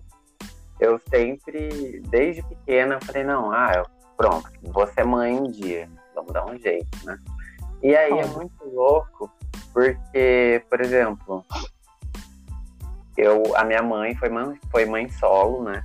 [0.80, 3.86] eu sempre, desde pequena, eu falei, não, ah, eu,
[4.18, 7.18] pronto, vou ser mãe um dia, vamos dar um jeito, né?
[7.82, 9.32] E aí é muito louco,
[9.74, 11.46] porque, por exemplo,
[13.18, 15.84] eu, a minha mãe foi mãe, foi mãe solo, né?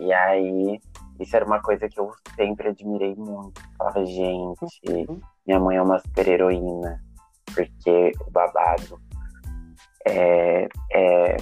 [0.00, 0.80] E aí,
[1.20, 3.60] isso era uma coisa que eu sempre admirei muito.
[3.76, 5.20] falava, gente, uhum.
[5.46, 7.00] minha mãe é uma super heroína,
[7.54, 9.00] porque o babado
[10.06, 11.36] é, é,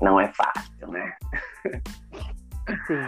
[0.00, 1.14] não é fácil, né?
[2.86, 3.00] Sim.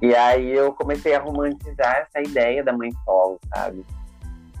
[0.00, 3.84] E aí eu comecei a romantizar essa ideia da mãe solo, sabe?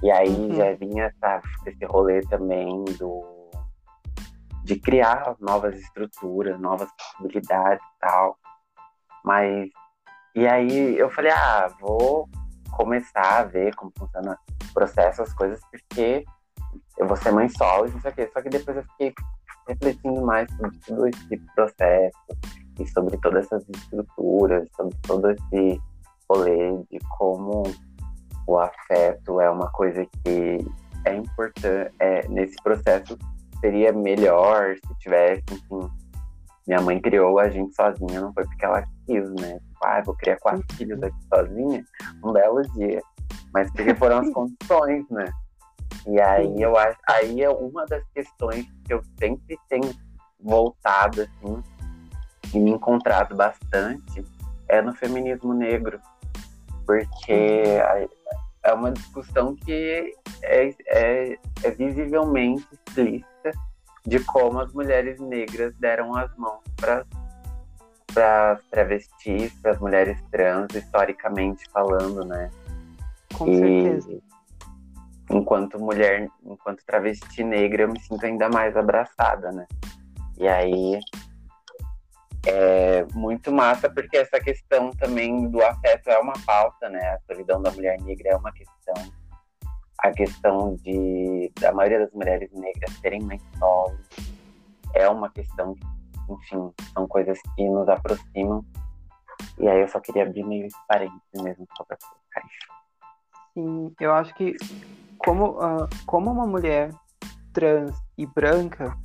[0.02, 0.54] E aí uhum.
[0.54, 3.24] já vinha essa, esse rolê também do
[4.64, 8.38] de criar novas estruturas, novas possibilidades e tal.
[9.24, 9.68] Mas
[10.34, 12.28] e aí eu falei, ah, vou
[12.76, 14.38] começar a ver como funciona
[14.70, 16.24] o processo, as coisas, porque
[16.96, 18.30] eu vou ser mãe solo e não sei o quê.
[18.32, 19.14] Só que depois eu fiquei
[19.68, 22.18] refletindo mais sobre todo esse processo
[22.80, 25.80] e sobre todas essas estruturas, sobre todo esse
[26.28, 27.62] rolê de como
[28.46, 30.58] o afeto é uma coisa que
[31.04, 33.18] é importante, é, nesse processo
[33.60, 35.88] seria melhor se tivesse, enfim,
[36.66, 39.58] minha mãe criou a gente sozinha, não foi porque ela quis, né?
[39.58, 41.84] Tipo, ah, vou criar quatro filhos aqui sozinha,
[42.24, 43.02] um belo dia.
[43.52, 45.24] Mas porque foram as condições, né?
[46.06, 49.94] E aí eu acho, aí é uma das questões que eu sempre tenho
[50.40, 51.62] voltado, assim,
[52.54, 54.24] e me encontrado bastante,
[54.68, 56.00] é no feminismo negro.
[56.84, 58.08] Porque uhum.
[58.64, 63.52] é uma discussão que é, é, é visivelmente explícita
[64.04, 67.04] de como as mulheres negras deram as mãos para
[68.12, 72.50] para travestis, para as mulheres trans, historicamente falando, né?
[73.34, 74.22] Com e, certeza.
[75.32, 79.66] Enquanto mulher, enquanto travesti negra, eu me sinto ainda mais abraçada, né?
[80.38, 81.00] E aí
[82.46, 87.00] é muito massa porque essa questão também do afeto é uma pauta, né?
[87.00, 88.94] A solidão da mulher negra é uma questão
[89.98, 93.96] a questão de da maioria das mulheres negras serem mais solo
[94.94, 95.74] é uma questão,
[96.28, 98.64] enfim, são coisas que nos aproximam.
[99.58, 102.72] E aí eu só queria abrir meio esse parênteses mesmo só para colocar isso.
[103.54, 104.56] Sim, eu acho que
[105.24, 106.92] como, uh, como uma mulher
[107.52, 108.96] trans e branca,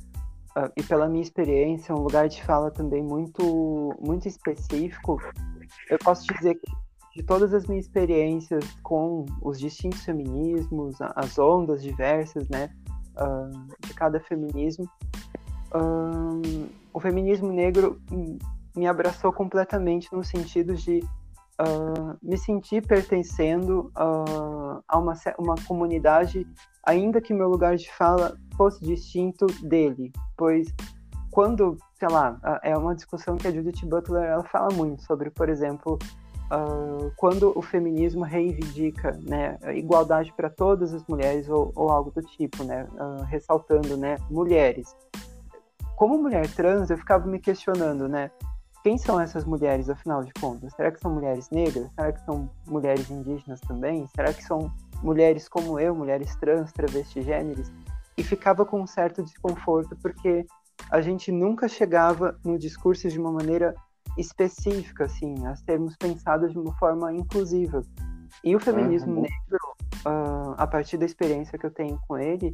[0.56, 5.20] uh, e pela minha experiência, um lugar de fala também muito, muito específico,
[5.90, 6.70] eu posso dizer que
[7.16, 12.70] de todas as minhas experiências com os distintos feminismos, as ondas diversas, né,
[13.16, 14.88] uh, de cada feminismo,
[15.74, 18.00] uh, o feminismo negro
[18.76, 21.02] me abraçou completamente no sentido de
[21.60, 26.46] uh, me sentir pertencendo a uma, uma comunidade,
[26.84, 30.72] ainda que meu lugar de fala fosse distinto dele, pois
[31.30, 35.48] quando, sei lá, é uma discussão que a Judith Butler ela fala muito sobre, por
[35.48, 35.98] exemplo,
[36.50, 42.22] uh, quando o feminismo reivindica né, igualdade para todas as mulheres ou, ou, algo do
[42.22, 44.96] tipo, né, uh, ressaltando né, mulheres.
[45.96, 48.30] Como mulher trans, eu ficava me questionando, né,
[48.82, 50.72] quem são essas mulheres, afinal de contas?
[50.74, 51.90] Será que são mulheres negras?
[51.94, 54.06] Será que são mulheres indígenas também?
[54.14, 57.72] Será que são mulheres como eu, mulheres trans, travestigêneres?
[58.16, 60.46] E ficava com um certo desconforto, porque
[60.90, 63.74] a gente nunca chegava no discurso de uma maneira
[64.16, 67.82] específica, assim, a sermos pensados de uma forma inclusiva.
[68.42, 69.22] E o feminismo uhum.
[69.22, 72.50] negro, uh, a partir da experiência que eu tenho com ele,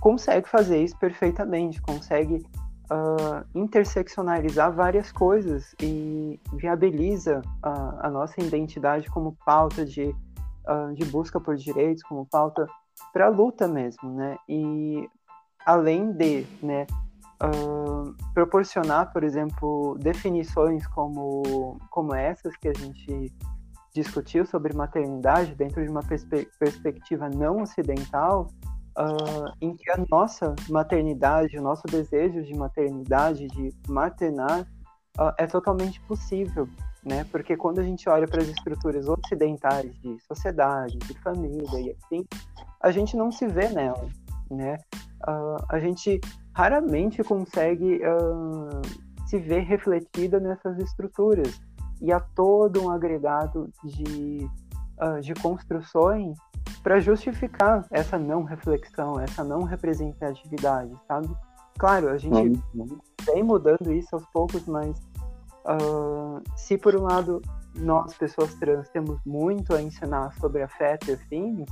[0.00, 2.44] consegue fazer isso perfeitamente, consegue
[2.92, 10.14] uh, interseccionalizar várias coisas e viabiliza a, a nossa identidade como pauta de,
[10.68, 12.66] uh, de busca por direitos, como pauta
[13.12, 14.36] para a luta mesmo, né?
[14.48, 15.08] E
[15.64, 16.86] além de, né,
[17.42, 23.32] uh, proporcionar, por exemplo, definições como, como essas que a gente
[23.94, 28.48] discutiu sobre maternidade dentro de uma perspe perspectiva não ocidental,
[28.98, 34.62] uh, em que a nossa maternidade, o nosso desejo de maternidade, de maternar,
[35.18, 36.68] uh, é totalmente possível,
[37.04, 37.24] né?
[37.30, 42.24] Porque quando a gente olha para as estruturas ocidentais de sociedade, de família e assim,
[42.80, 44.08] a gente não se vê nela,
[44.50, 44.76] né?
[45.26, 46.20] Uh, a gente
[46.54, 48.00] raramente consegue
[49.26, 51.60] se ver refletida nessas estruturas.
[52.02, 54.46] E há todo um agregado de,
[55.22, 56.36] de construções
[56.82, 61.28] para justificar essa não reflexão, essa não representatividade, sabe?
[61.78, 62.98] Claro, a gente uhum.
[63.22, 64.98] vem mudando isso aos poucos, mas
[65.64, 67.40] uh, se por um lado
[67.74, 71.66] nós, pessoas trans, temos muito a ensinar sobre afeto e afins,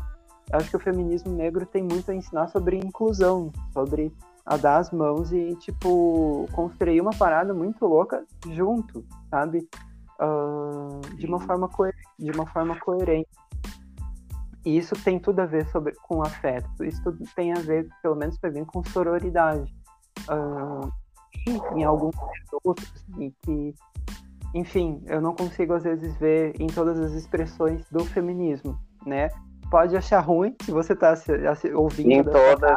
[0.53, 4.13] acho que o feminismo negro tem muito a ensinar sobre inclusão, sobre
[4.47, 9.69] a dar as mãos e, tipo, construir uma parada muito louca junto, sabe?
[10.21, 11.69] Uh, de uma forma
[12.19, 13.29] de uma forma coerente.
[14.65, 16.85] E isso tem tudo a ver sobre, com afeto.
[16.85, 19.75] Isso tudo tem a ver, pelo menos para mim, com sororidade.
[20.29, 20.91] Uh,
[21.75, 22.15] em alguns
[22.63, 23.75] outros, e que,
[24.55, 29.31] enfim, eu não consigo às vezes ver em todas as expressões do feminismo, né?
[29.71, 31.15] Pode achar ruim se você está
[31.75, 32.11] ouvindo.
[32.11, 32.77] Em todas.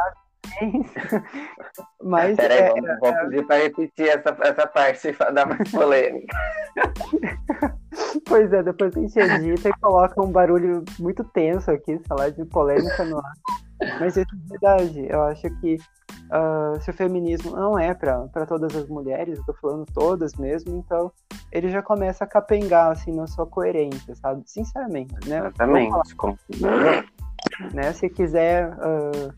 [2.02, 2.36] Mas.
[2.36, 6.38] Peraí, é, vamos, vamos pedir para repetir essa, essa parte dar mais polêmica.
[8.28, 12.30] pois é, depois a gente edita e coloca um barulho muito tenso aqui, sei lá,
[12.30, 13.34] de polêmica no ar.
[14.00, 15.08] Mas isso é verdade.
[15.10, 19.54] Eu acho que uh, se o feminismo não é para todas as mulheres, eu tô
[19.54, 21.12] falando todas mesmo, então
[21.52, 24.44] ele já começa a capengar assim na sua coerência, sabe?
[24.46, 25.40] Sinceramente, né?
[25.40, 25.94] Exatamente.
[27.74, 27.94] Né?
[27.94, 29.34] Se quiser uh,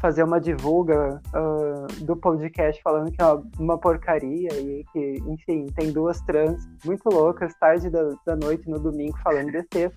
[0.00, 3.26] fazer uma divulga uh, do podcast falando que é
[3.58, 8.78] uma porcaria e que, enfim, tem duas trans muito loucas, tarde da, da noite no
[8.78, 9.92] domingo falando besteira.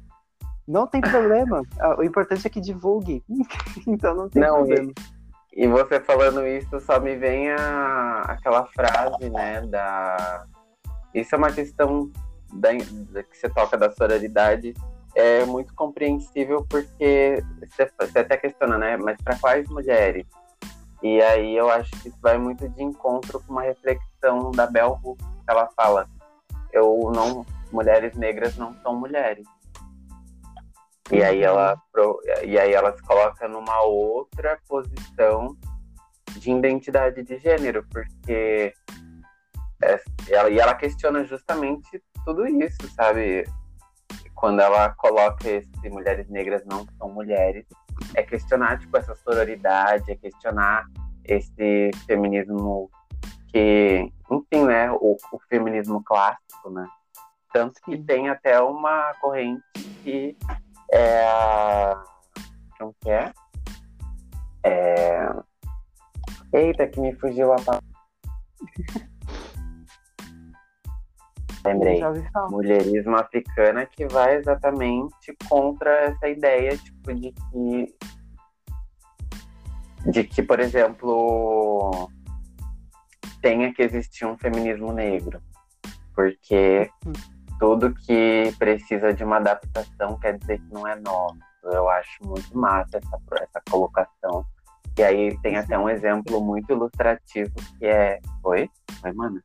[0.67, 1.61] Não tem problema.
[1.61, 3.23] Uh, o importante é que divulgue.
[3.87, 4.91] então não tem não, problema.
[5.53, 10.45] E, e, você falando isso, só me vem a, aquela frase, né, da...
[11.13, 12.09] Isso é uma questão
[12.53, 12.69] da,
[13.11, 14.73] da que você toca da sororidade
[15.15, 18.97] é muito compreensível porque você, até questiona, né?
[18.97, 20.25] Mas para quais mulheres?
[21.03, 24.99] E aí eu acho que isso vai muito de encontro com uma reflexão da Bell
[25.03, 26.07] Hooks, que ela fala:
[26.71, 29.45] eu não, mulheres negras não são mulheres.
[31.11, 31.75] E aí ela
[32.45, 35.57] e aí ela se coloca numa outra posição
[36.37, 38.73] de identidade de gênero, porque
[39.83, 43.43] é, ela, e ela questiona justamente tudo isso, sabe?
[44.41, 47.63] Quando ela coloca esse mulheres negras não são mulheres,
[48.15, 50.87] é questionar tipo essa sororidade, é questionar
[51.23, 52.89] esse feminismo
[53.49, 56.87] que, enfim, né, o, o feminismo clássico, né?
[57.53, 59.61] Tanto que tem até uma corrente
[60.01, 60.35] que
[60.91, 61.93] é
[62.79, 63.31] como que é?
[64.65, 65.29] é...
[66.51, 67.85] Eita, que me fugiu a palavra.
[71.65, 72.01] Lembrei.
[72.49, 77.95] Mulherismo africana que vai exatamente contra essa ideia, tipo, de que.
[80.09, 82.09] De que, por exemplo,
[83.41, 85.39] tenha que existir um feminismo negro.
[86.15, 86.89] Porque
[87.59, 91.37] tudo que precisa de uma adaptação quer dizer que não é novo.
[91.63, 94.45] Eu acho muito massa essa, essa colocação.
[94.97, 98.19] E aí tem até um exemplo muito ilustrativo que é.
[98.43, 98.69] Oi?
[99.03, 99.41] Oi, mano?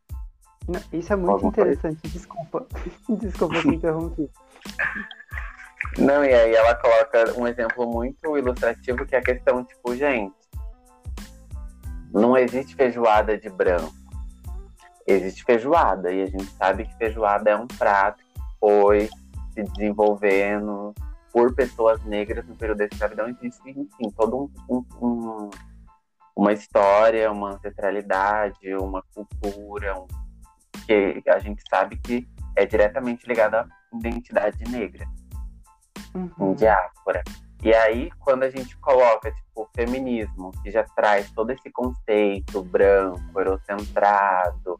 [0.68, 2.18] Não, isso é muito interessante, coisa?
[2.18, 2.66] desculpa.
[3.08, 4.28] desculpa te interromper.
[5.98, 10.34] Não, e aí ela coloca um exemplo muito ilustrativo que é a questão, tipo, gente,
[12.12, 13.94] não existe feijoada de branco.
[15.06, 19.08] Existe feijoada, e a gente sabe que feijoada é um prato que foi
[19.52, 20.92] se desenvolvendo
[21.32, 23.28] por pessoas negras no período da escravidão.
[23.28, 25.50] Existe, enfim, todo um, um,
[26.34, 30.06] uma história, uma ancestralidade, uma cultura, um,
[30.87, 35.07] que a gente sabe que é diretamente ligada à identidade negra,
[36.14, 36.53] uhum.
[36.53, 37.22] em diáspora.
[37.62, 42.62] E aí, quando a gente coloca, tipo, o feminismo, que já traz todo esse conceito
[42.62, 44.78] branco, eurocentrado,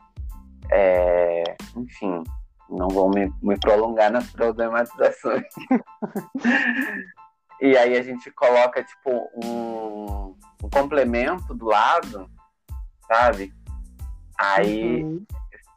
[0.71, 2.23] é, enfim,
[2.69, 5.47] não vou me, me prolongar nas problematizações.
[7.61, 9.11] e aí a gente coloca, tipo,
[9.45, 12.31] um, um complemento do lado,
[13.09, 13.53] sabe?
[14.39, 15.25] Aí uhum.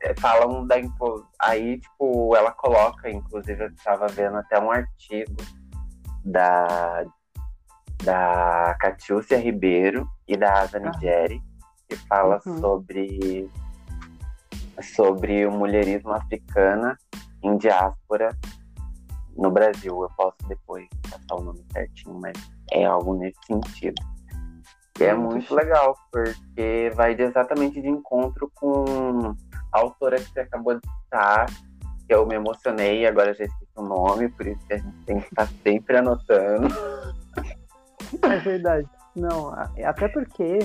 [0.01, 0.79] É, falam da.
[1.39, 5.35] Aí, tipo, ela coloca, inclusive, eu estava vendo até um artigo
[6.23, 7.05] da,
[8.03, 10.79] da Catiúcia Ribeiro e da Asa ah.
[10.79, 11.41] Nigeri,
[11.87, 12.57] que fala uhum.
[12.59, 13.49] sobre,
[14.95, 16.97] sobre o mulherismo africana
[17.43, 18.29] em diáspora
[19.35, 20.01] no Brasil.
[20.01, 22.37] Eu posso depois passar o nome certinho, mas
[22.71, 24.01] é algo nesse sentido.
[24.99, 29.33] E é muito legal, porque vai exatamente de encontro com
[29.71, 31.45] a autora que você acabou de citar,
[32.05, 35.21] que eu me emocionei, agora já esqueci o nome, por isso que a gente tem
[35.21, 36.67] que estar sempre anotando.
[38.23, 38.89] É verdade.
[39.15, 39.53] Não,
[39.85, 40.59] até porque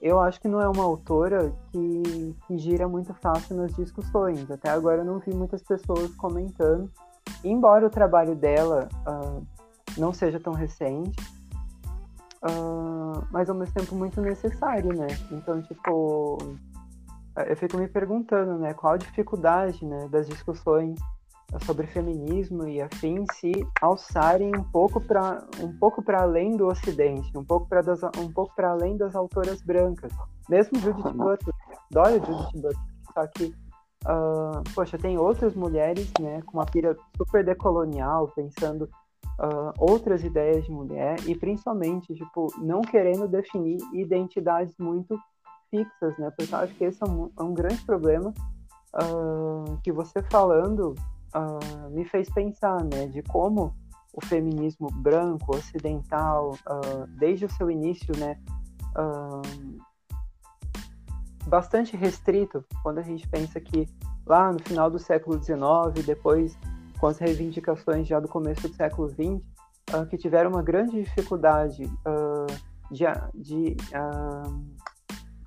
[0.00, 4.50] eu acho que não é uma autora que, que gira muito fácil nas discussões.
[4.50, 6.90] Até agora eu não vi muitas pessoas comentando.
[7.42, 9.46] Embora o trabalho dela uh,
[9.96, 11.16] não seja tão recente,
[12.44, 15.06] uh, mas ao mesmo tempo muito necessário, né?
[15.30, 16.38] Então, tipo,
[17.46, 20.98] eu fico me perguntando, né, qual a dificuldade, né, das discussões
[21.64, 27.30] sobre feminismo e afins se alçarem um pouco para um pouco para além do Ocidente,
[27.36, 27.82] um pouco para
[28.18, 30.12] um pouco para além das autoras brancas.
[30.48, 31.54] Mesmo Judith Butler,
[31.90, 32.76] adoro Judith Butler,
[33.12, 33.54] só que
[34.06, 38.88] uh, poxa, tem outras mulheres, né, com uma pira super decolonial, pensando
[39.38, 45.18] uh, outras ideias de mulher e principalmente tipo não querendo definir identidades muito
[45.70, 46.30] fixas, né?
[46.36, 48.32] Porque eu acho que esse é um, é um grande problema
[48.94, 50.94] uh, que você falando
[51.34, 53.06] uh, me fez pensar, né?
[53.06, 53.74] De como
[54.14, 56.54] o feminismo branco, ocidental,
[57.16, 58.38] desde o seu início, né?
[61.46, 63.88] bastante restrito, quando a gente pensa que
[64.26, 66.56] lá no final do século XIX, depois
[67.02, 69.42] com as reivindicações já do começo do século XX,
[70.08, 71.82] que tiveram uma grande dificuldade
[72.92, 73.76] de, de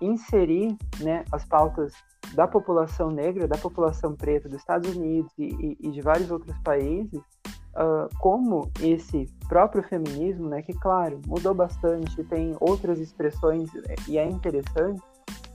[0.02, 1.94] inserir né, as pautas
[2.34, 7.22] da população negra, da população preta dos Estados Unidos e, e de vários outros países,
[7.22, 13.70] uh, como esse próprio feminismo, né, que claro mudou bastante, tem outras expressões
[14.10, 15.02] e é interessante,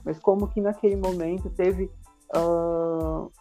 [0.03, 1.91] mas como que naquele momento teve
[2.35, 3.31] uh,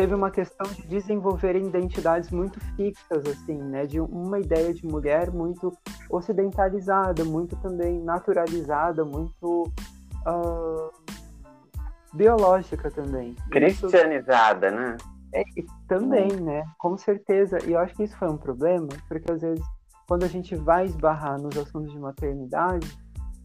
[0.00, 3.84] teve uma questão de desenvolver identidades muito fixas, assim, né?
[3.84, 5.76] De uma ideia de mulher muito
[6.08, 9.70] ocidentalizada, muito também naturalizada, muito
[10.26, 10.90] uh,
[12.14, 13.36] biológica também.
[13.50, 14.96] Cristianizada, isso, né?
[15.34, 15.42] É,
[15.86, 16.64] também, né?
[16.78, 17.58] Com certeza.
[17.66, 19.64] E eu acho que isso foi um problema, porque às vezes,
[20.08, 22.98] quando a gente vai esbarrar nos assuntos de maternidade,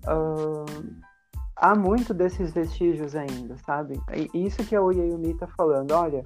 [0.08, 0.96] uh,
[1.54, 4.02] há muito desses vestígios ainda, sabe?
[4.34, 6.24] E isso que a Oyeyumi está falando, olha,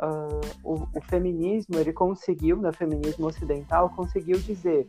[0.00, 4.88] uh, o, o, feminismo, ele conseguiu, no feminismo ocidental, conseguiu dizer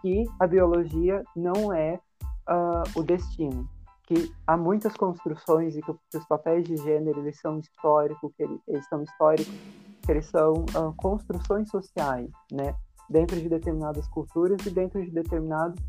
[0.00, 2.00] que a biologia não é
[2.48, 3.68] uh, o destino,
[4.04, 8.60] que há muitas construções e que os papéis de gênero eles são históricos, que eles,
[8.66, 9.52] eles são históricos,
[10.02, 12.74] que eles são uh, construções sociais, né,
[13.08, 15.80] dentro de determinadas culturas e dentro de determinados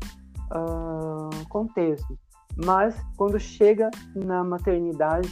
[0.52, 2.16] uh, contextos.
[2.64, 5.30] Mas quando chega na maternidade,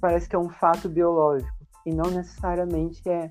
[0.00, 3.30] parece que é um fato biológico e não necessariamente é.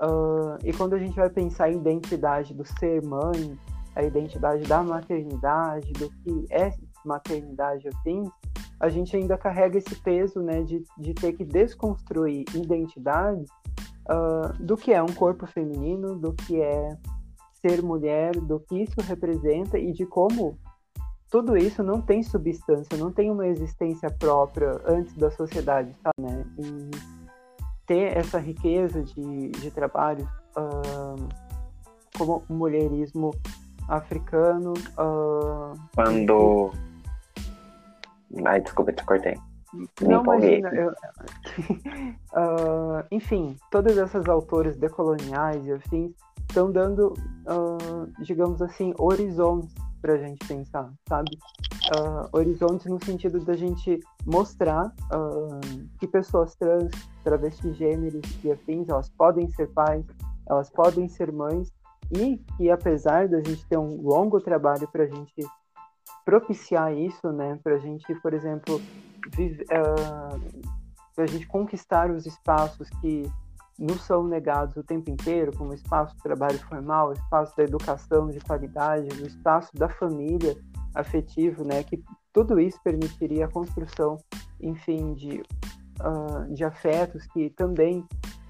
[0.00, 3.58] Uh, e quando a gente vai pensar em identidade do ser mãe,
[3.96, 6.72] a identidade da maternidade, do que é
[7.04, 8.28] maternidade afins,
[8.78, 13.44] a gente ainda carrega esse peso né, de, de ter que desconstruir identidade
[14.08, 16.96] uh, do que é um corpo feminino, do que é
[17.60, 20.56] ser mulher, do que isso representa e de como
[21.28, 26.44] tudo isso não tem substância, não tem uma existência própria antes da sociedade, tá, né?
[26.58, 27.17] E
[27.88, 31.28] ter essa riqueza de, de trabalho uh,
[32.16, 33.34] como o mulherismo
[33.88, 34.74] africano.
[34.96, 36.70] Uh, Quando.
[38.44, 39.36] Ai, desculpa, te cortei.
[40.00, 40.90] Não, imagina, eu...
[42.32, 46.12] uh, enfim, todas essas autores decoloniais e afins
[46.48, 47.12] estão dando,
[48.22, 51.30] digamos assim, horizontes para a gente pensar, sabe?
[51.96, 54.92] Uh, horizontes no sentido da gente mostrar
[55.98, 56.90] que pessoas trans,
[57.24, 60.04] travestis, gêneros e afins, elas podem ser pais,
[60.48, 61.72] elas podem ser mães
[62.12, 65.46] e que apesar da gente ter um longo trabalho para a gente
[66.24, 68.80] propiciar isso, né, para a gente, por exemplo,
[69.34, 73.30] vive, uh, a gente conquistar os espaços que
[73.78, 78.40] nos são negados o tempo inteiro, como espaço do trabalho formal, espaço da educação de
[78.40, 80.56] qualidade, o espaço da família
[80.94, 82.02] afetivo, né, que
[82.32, 84.16] tudo isso permitiria a construção,
[84.60, 85.42] enfim, de,
[86.00, 88.04] uh, de afetos que também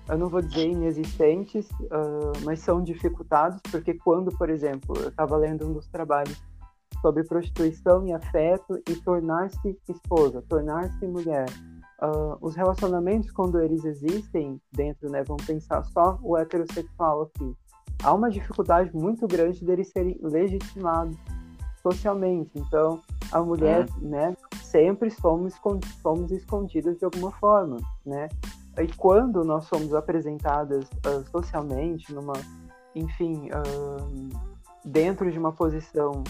[0.09, 5.37] eu não vou dizer inexistentes, uh, mas são dificultados, porque quando, por exemplo, eu estava
[5.37, 6.43] lendo um dos trabalhos
[7.03, 11.47] sobre prostituição e afeto e tornar-se esposa, tornar-se mulher.
[12.01, 17.57] Uh, os relacionamentos, quando eles existem dentro, né, vamos pensar só o heterossexual aqui,
[18.05, 21.17] há uma dificuldade muito grande deles serem legitimados
[21.83, 22.53] socialmente.
[22.55, 23.01] Então,
[23.33, 24.05] a mulher, é.
[24.05, 25.55] né, sempre somos,
[26.01, 28.29] somos escondidas de alguma forma, né?
[28.77, 32.35] E quando nós somos apresentadas uh, socialmente, numa,
[32.95, 34.29] enfim, uh,
[34.85, 36.23] dentro de uma posição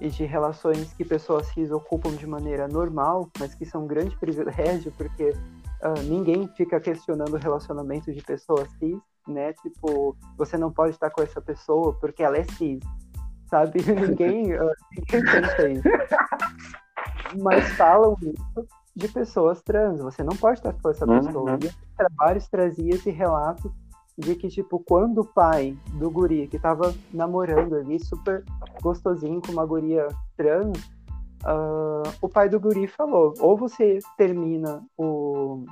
[0.00, 4.16] e de relações que pessoas cis ocupam de maneira normal, mas que são um grande
[4.20, 9.52] privilégio, porque uh, ninguém fica questionando o relacionamento de pessoas cis, né?
[9.54, 12.80] Tipo, você não pode estar com essa pessoa porque ela é cis,
[13.48, 13.80] sabe?
[13.92, 15.88] ninguém, uh, ninguém pensa isso.
[17.42, 20.00] Mas falam isso de pessoas trans.
[20.00, 21.20] Você não pode estar com essa uhum.
[21.20, 21.58] pessoa.
[21.62, 23.72] E trabalhos trazia esse relato
[24.16, 28.44] de que, tipo, quando o pai do guri, que tava namorando ali, super
[28.80, 30.78] gostosinho com uma guria trans,
[31.44, 35.64] uh, o pai do guri falou, ou você termina o,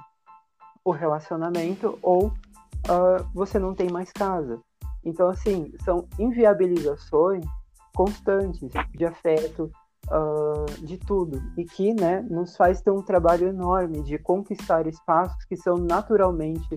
[0.85, 4.61] o relacionamento, ou uh, você não tem mais casa.
[5.05, 7.45] Então, assim, são inviabilizações
[7.95, 9.71] constantes de afeto,
[10.11, 15.45] uh, de tudo e que né, nos faz ter um trabalho enorme de conquistar espaços
[15.45, 16.77] que são naturalmente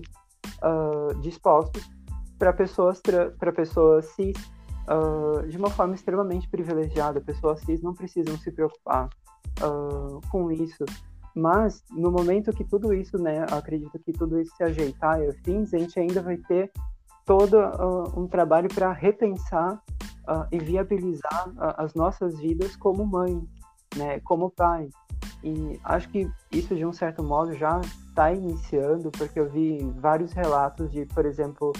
[0.62, 1.88] uh, dispostos
[2.38, 3.00] para pessoas
[3.38, 4.36] para pessoas cis
[4.88, 7.20] uh, de uma forma extremamente privilegiada.
[7.20, 9.08] Pessoas cis não precisam se preocupar
[10.30, 10.84] com isso.
[11.34, 15.74] Mas no momento que tudo isso, né, acredito que tudo isso se ajeitar e afins,
[15.74, 16.70] a gente ainda vai ter
[17.24, 17.58] todo
[18.16, 19.82] um trabalho para repensar
[20.28, 23.42] uh, e viabilizar uh, as nossas vidas como mãe,
[23.96, 24.88] né, como pai.
[25.42, 27.80] E acho que isso, de um certo modo, já
[28.18, 31.72] está iniciando, porque eu vi vários relatos de, por exemplo,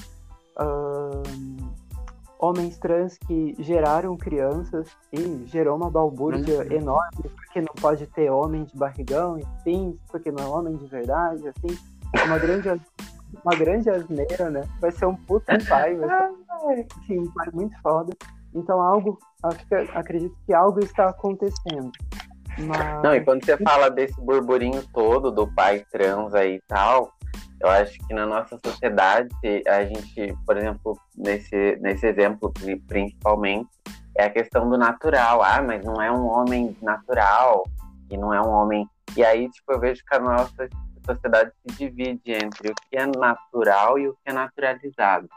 [2.38, 6.72] homens trans que geraram crianças e gerou uma balbúrdia uhum.
[6.72, 11.42] enorme, porque não pode ter homem de barrigão, enfim, porque não é homem de verdade,
[11.48, 11.76] assim,
[12.24, 12.80] uma grande
[13.44, 14.66] uma grande asneira, né?
[14.80, 18.16] Vai ser um puto pai, vai ser assim, um pai muito foda.
[18.54, 19.18] Então, algo,
[19.94, 21.92] acredito que algo está acontecendo.
[22.66, 23.02] Mas...
[23.02, 27.12] Não, e quando você fala desse burburinho todo do pai trans aí e tal,
[27.60, 29.28] eu acho que na nossa sociedade,
[29.66, 32.52] a gente, por exemplo, nesse, nesse exemplo
[32.86, 33.68] principalmente,
[34.16, 35.42] é a questão do natural.
[35.42, 37.64] Ah, mas não é um homem natural,
[38.10, 38.88] e não é um homem.
[39.16, 40.68] E aí, tipo, eu vejo que a nossa
[41.04, 45.28] sociedade se divide entre o que é natural e o que é naturalizado.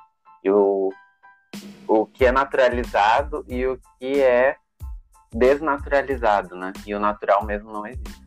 [0.44, 0.90] E o,
[1.88, 4.56] o que é naturalizado e o que é
[5.34, 6.74] desnaturalizado, né?
[6.86, 8.22] E o natural mesmo não existe.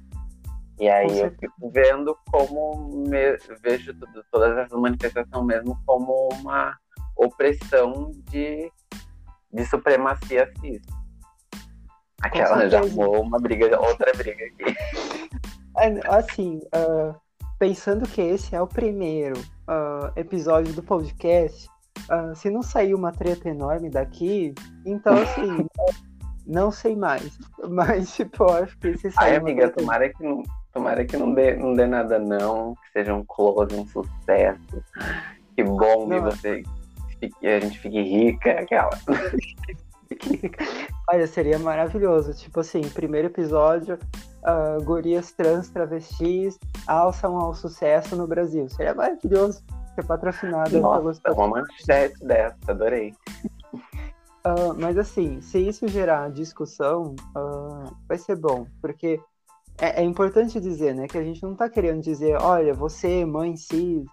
[0.79, 6.77] E aí eu fico vendo como me, vejo tudo, todas essas manifestações mesmo como uma
[7.17, 8.71] opressão de,
[9.53, 10.83] de supremacia cis.
[12.21, 14.75] Aquela já arrumou uma briga, outra briga aqui.
[16.09, 17.15] Assim, uh,
[17.59, 21.69] pensando que esse é o primeiro uh, episódio do podcast,
[22.11, 24.55] uh, se não sair uma treta enorme daqui,
[24.87, 25.67] então assim,
[26.47, 27.39] não sei mais.
[27.69, 29.31] Mas, tipo, acho que se sair.
[29.31, 30.43] Ai, amiga, tomara que não.
[30.73, 32.75] Tomara que não dê, não dê nada, não.
[32.75, 34.83] Que seja um close, um sucesso.
[35.55, 36.63] Que bom que você
[37.21, 38.91] fique, a gente fique rica, aquela.
[41.09, 42.35] Olha, seria maravilhoso.
[42.35, 43.99] Tipo assim, primeiro episódio,
[44.43, 48.69] uh, gurias trans travestis alçam ao sucesso no Brasil.
[48.69, 49.63] Seria maravilhoso
[49.95, 53.15] ser patrocinada Nossa, uma manchete dessa, adorei.
[54.47, 59.19] Uh, mas assim, se isso gerar discussão, uh, vai ser bom, porque
[59.81, 63.57] é, é, importante dizer, né, que a gente não está querendo dizer, olha, você, mãe
[63.57, 64.05] cis,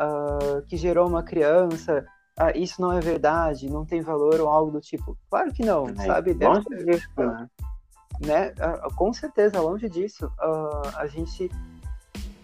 [0.00, 2.04] uh, que gerou uma criança,
[2.40, 5.16] uh, isso não é verdade, não tem valor ou algo do tipo.
[5.30, 6.32] Claro que não, é, sabe?
[6.32, 7.48] Longe disso, né?
[8.20, 8.52] né?
[8.52, 10.30] Uh, com certeza, longe disso.
[10.96, 11.50] a gente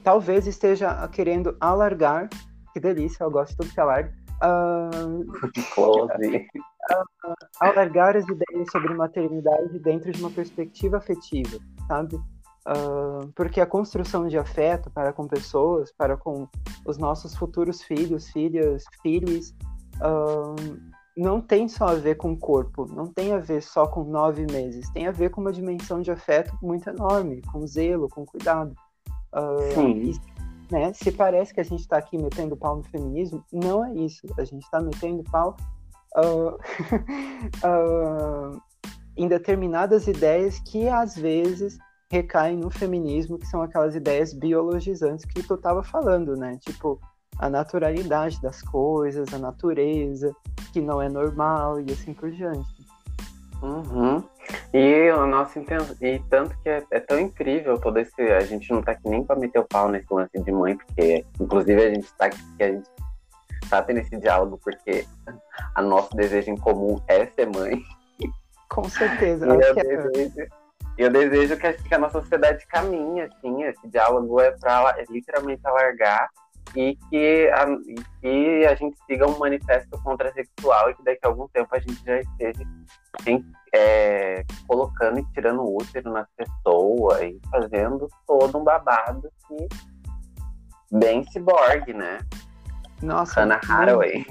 [0.04, 2.28] talvez esteja querendo alargar,
[2.72, 4.12] que delícia, eu gosto de tudo que alarga.
[7.60, 12.16] Alargar as ideias sobre maternidade dentro de uma perspectiva afetiva, sabe?
[12.66, 16.46] Uh, porque a construção de afeto para com pessoas, para com
[16.86, 19.54] os nossos futuros filhos, filhas, filhos,
[19.96, 20.78] uh,
[21.16, 24.46] não tem só a ver com o corpo, não tem a ver só com nove
[24.50, 28.74] meses, tem a ver com uma dimensão de afeto muito enorme, com zelo, com cuidado.
[29.34, 30.02] Uh, Sim.
[30.02, 33.94] E, né, se parece que a gente está aqui metendo pau no feminismo, não é
[33.94, 34.26] isso.
[34.36, 35.56] A gente está metendo pau
[39.16, 41.78] em determinadas ideias que às vezes
[42.10, 46.58] recaem no feminismo, que são aquelas ideias biologizantes que tu estava falando, né?
[46.60, 47.00] Tipo,
[47.38, 50.34] a naturalidade das coisas, a natureza,
[50.72, 52.80] que não é normal e assim por diante.
[53.62, 54.22] Uhum.
[54.72, 55.62] E o nosso
[56.00, 58.20] e tanto que é, é, tão incrível todo esse.
[58.22, 61.24] A gente não tá aqui nem para meter o pau nesse lance de mãe, porque
[61.38, 62.88] inclusive a gente tá aqui, a gente
[63.70, 65.06] tá tendo esse diálogo porque
[65.74, 67.82] a nosso desejo em comum é ser mãe.
[68.68, 69.46] Com certeza.
[69.46, 70.50] E eu, desejo,
[70.98, 75.66] eu desejo que, que a nossa sociedade caminhe, assim, esse diálogo é para é literalmente
[75.66, 76.28] alargar
[76.76, 81.28] e que, a, e que a gente siga um manifesto contrasexual e que daqui a
[81.28, 82.62] algum tempo a gente já esteja
[83.26, 83.44] em,
[83.74, 89.68] é, colocando e tirando o útero na pessoa e fazendo todo um babado que
[90.92, 92.18] bem ciborgue, né?
[93.02, 93.40] Nossa.
[93.40, 94.26] Hannah Haraway.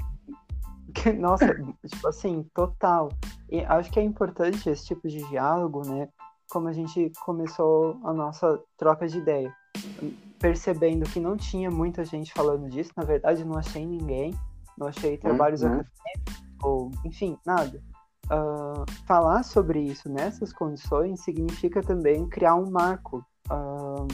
[1.19, 1.53] Nossa,
[1.87, 3.09] tipo assim, total.
[3.49, 6.07] E acho que é importante esse tipo de diálogo, né?
[6.49, 9.53] Como a gente começou a nossa troca de ideia.
[10.39, 14.33] Percebendo que não tinha muita gente falando disso, na verdade não achei ninguém,
[14.77, 15.67] não achei trabalhos uhum.
[15.73, 17.81] acadêmicos, ou enfim, nada.
[18.31, 23.23] Uh, falar sobre isso nessas condições significa também criar um marco.
[23.51, 24.07] Uh,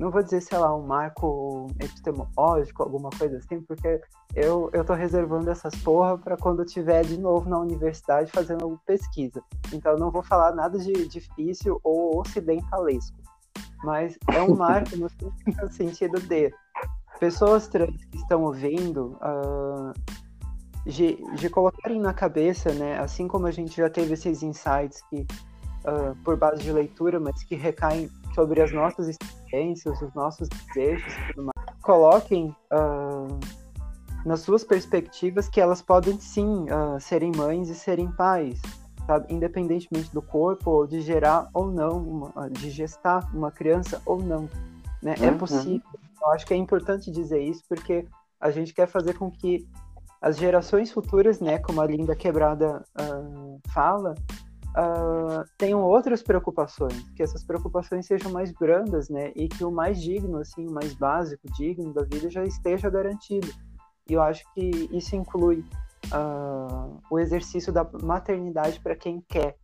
[0.00, 4.00] não vou dizer, sei lá, um marco epistemológico, alguma coisa assim, porque
[4.34, 8.80] eu, eu tô reservando essas porra para quando eu estiver de novo na universidade fazendo
[8.86, 9.42] pesquisa.
[9.74, 13.18] Então não vou falar nada de difícil ou ocidentalesco.
[13.84, 15.06] Mas é um marco no,
[15.60, 16.50] no sentido de
[17.18, 19.92] pessoas trans que estão ouvindo uh,
[20.86, 25.26] de, de colocarem na cabeça, né, assim como a gente já teve esses insights que
[25.84, 29.39] uh, por base de leitura, mas que recaem sobre as nossas experiências,
[29.86, 31.78] os nossos desejos e tudo mais.
[31.82, 33.40] Coloquem uh,
[34.24, 38.60] nas suas perspectivas que elas podem sim uh, serem mães e serem pais,
[39.06, 39.32] sabe?
[39.32, 44.48] Independentemente do corpo, ou de gerar ou não, uma, de gestar uma criança ou não.
[45.02, 45.14] Né?
[45.18, 45.28] É uhum.
[45.28, 45.82] É possível.
[46.20, 48.06] Eu acho que é importante dizer isso porque
[48.38, 49.66] a gente quer fazer com que
[50.20, 54.14] as gerações futuras, né, como a Linda Quebrada uh, fala,
[54.70, 60.00] uh, tenham outras preocupações, que essas preocupações sejam mais brandas, né, e que o mais
[60.00, 63.48] digno, assim, o mais básico, digno da vida já esteja garantido.
[64.08, 65.64] E eu acho que isso inclui
[66.12, 69.56] uh, o exercício da maternidade para quem quer,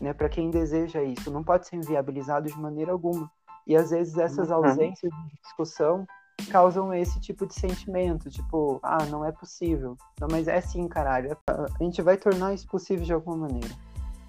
[0.00, 1.30] né, para quem deseja isso.
[1.30, 3.30] Não pode ser inviabilizado de maneira alguma.
[3.66, 4.56] E às vezes essas uhum.
[4.56, 6.04] ausências de discussão
[6.50, 9.96] causam esse tipo de sentimento, tipo, ah, não é possível.
[10.20, 11.36] Não, mas é sim, caralho.
[11.46, 13.68] A gente vai tornar isso possível de alguma maneira.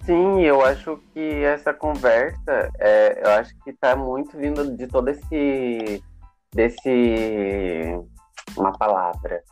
[0.04, 5.08] Sim, eu acho que essa conversa, é, eu acho que está muito vindo de todo
[5.08, 6.02] esse,
[6.54, 7.98] desse,
[8.54, 9.42] uma palavra,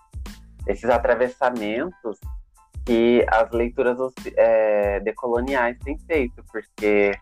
[0.67, 2.19] esses atravessamentos
[2.85, 3.97] que as leituras
[4.37, 7.13] é, decoloniais têm feito, porque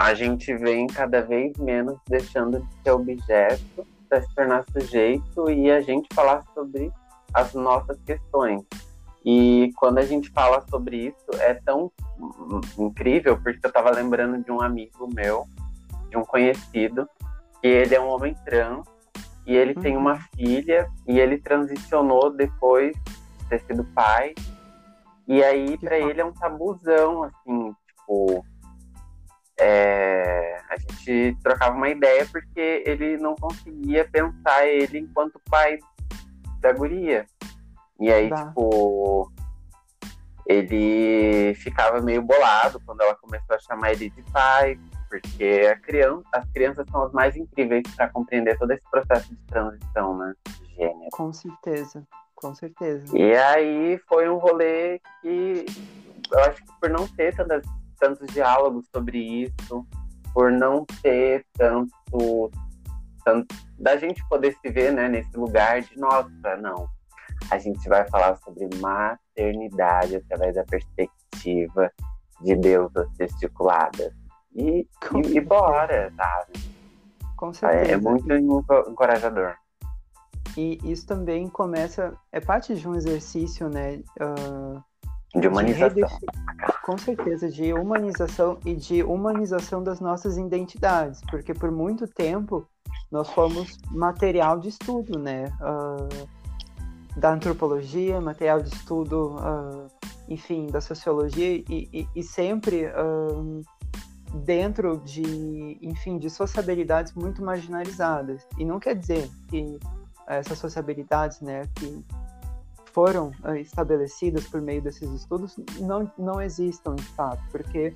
[0.00, 5.70] a gente vem cada vez menos deixando de ser objeto para se tornar sujeito e
[5.70, 6.90] a gente falar sobre
[7.32, 8.62] as nossas questões.
[9.24, 11.92] E quando a gente fala sobre isso, é tão
[12.78, 15.46] incrível, porque eu estava lembrando de um amigo meu,
[16.10, 17.08] de um conhecido,
[17.60, 18.84] que ele é um homem trans,
[19.46, 19.82] e ele uhum.
[19.82, 22.92] tem uma filha, e ele transicionou depois
[23.38, 24.34] de ter sido pai.
[25.28, 28.44] E aí, para ele, é um tabuzão, assim, tipo.
[29.60, 35.78] É, a gente trocava uma ideia porque ele não conseguia pensar ele enquanto pai
[36.60, 37.26] da guria.
[38.02, 38.48] E aí, tá.
[38.48, 39.32] tipo,
[40.44, 44.76] ele ficava meio bolado quando ela começou a chamar ele de pai,
[45.08, 49.40] porque a criança, as crianças são as mais incríveis para compreender todo esse processo de
[49.46, 50.34] transição, né?
[50.48, 51.10] De gênero.
[51.12, 53.16] Com certeza, com certeza.
[53.16, 55.64] E aí foi um rolê que
[56.32, 57.64] eu acho que por não ter tantas,
[58.00, 59.86] tantos diálogos sobre isso,
[60.34, 62.50] por não ter tanto
[63.24, 66.88] tanto, da gente poder se ver né, nesse lugar de nossa, não.
[67.50, 71.90] A gente vai falar sobre maternidade através da perspectiva
[72.40, 74.12] de deusas testiculadas.
[74.54, 76.52] E, e, e bora, sabe?
[77.36, 77.90] Com certeza.
[77.90, 79.54] É, é muito encorajador.
[80.56, 84.02] E isso também começa, é parte de um exercício, né?
[84.20, 84.82] Uh,
[85.40, 85.94] de humanização.
[85.94, 86.02] De
[86.84, 92.66] com certeza, de humanização e de humanização das nossas identidades, porque por muito tempo
[93.10, 95.46] nós fomos material de estudo, né?
[95.60, 96.28] Uh,
[97.16, 99.86] da antropologia, material de estudo, uh,
[100.28, 103.60] enfim, da sociologia e, e, e sempre uh,
[104.44, 108.46] dentro de, enfim, de sociabilidades muito marginalizadas.
[108.58, 109.78] E não quer dizer que
[110.26, 112.02] essas sociabilidades, né, que
[112.92, 117.94] foram uh, estabelecidas por meio desses estudos não, não existam de fato, porque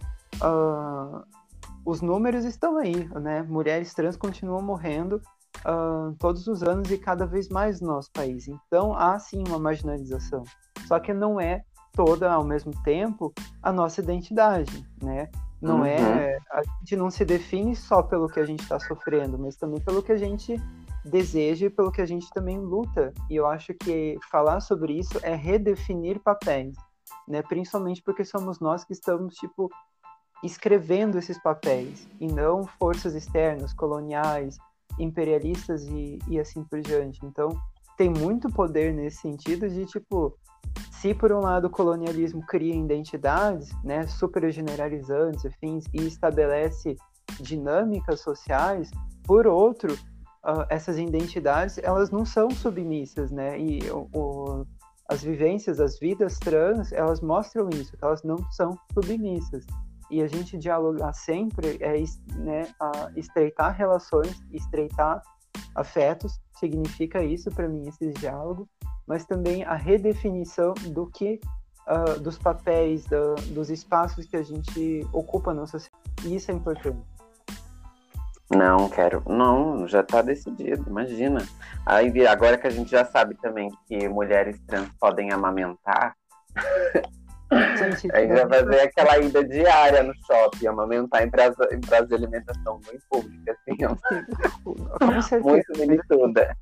[1.82, 3.42] os números estão aí, né?
[3.42, 5.22] Mulheres trans continuam morrendo
[5.64, 8.48] uh, todos os anos e cada vez mais no nosso país.
[8.48, 10.42] Então há sim uma marginalização,
[10.86, 13.32] só que não é toda ao mesmo tempo
[13.62, 15.28] a nossa identidade, né?
[15.60, 16.06] Não é, uhum.
[16.06, 19.80] é a gente não se define só pelo que a gente está sofrendo, mas também
[19.80, 20.56] pelo que a gente
[21.04, 23.12] deseja e pelo que a gente também luta.
[23.30, 26.76] E eu acho que falar sobre isso é redefinir papéis,
[27.26, 27.42] né?
[27.42, 29.70] Principalmente porque somos nós que estamos tipo
[30.44, 34.58] escrevendo esses papéis e não forças externas, coloniais,
[34.98, 37.24] imperialistas e, e assim por diante.
[37.24, 37.48] Então,
[37.96, 40.36] tem muito poder nesse sentido de tipo
[40.90, 46.96] se por um lado o colonialismo cria identidades, né, super generalizantes, enfim, e estabelece
[47.40, 48.90] dinâmicas sociais,
[49.24, 53.58] por outro, uh, essas identidades elas não são submissas, né?
[53.60, 54.66] E o, o,
[55.08, 59.64] as vivências, as vidas trans, elas mostram isso, elas não são submissas.
[60.10, 61.94] E a gente dialogar sempre é
[62.34, 62.68] né,
[63.16, 65.22] estreitar relações, estreitar
[65.74, 68.68] afetos, significa isso para mim, esse diálogo,
[69.06, 71.40] mas também a redefinição do que,
[71.86, 76.02] uh, dos papéis, da, dos espaços que a gente ocupa na sociedade.
[76.24, 76.98] E isso é importante.
[78.50, 79.22] Não, quero.
[79.26, 81.46] Não, já tá decidido, imagina.
[81.84, 86.16] Aí agora que a gente já sabe também que mulheres trans podem amamentar.
[87.78, 92.06] Gente, aí já vai ver aquela ida diária no shopping, amamentar em praça, em praça
[92.06, 93.76] de alimentação muito pública, assim.
[95.42, 96.56] muito milituda.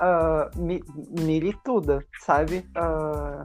[0.00, 0.84] Uh, mi,
[1.18, 2.68] milituda, sabe?
[2.76, 3.44] Uh,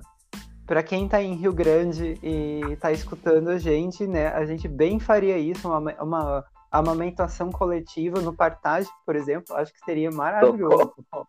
[0.65, 4.27] para quem tá em Rio Grande e tá escutando a gente, né?
[4.29, 9.71] A gente bem faria isso, uma, uma a amamentação coletiva no partage, por exemplo, acho
[9.71, 10.91] que seria maravilhoso.
[11.11, 11.27] uh,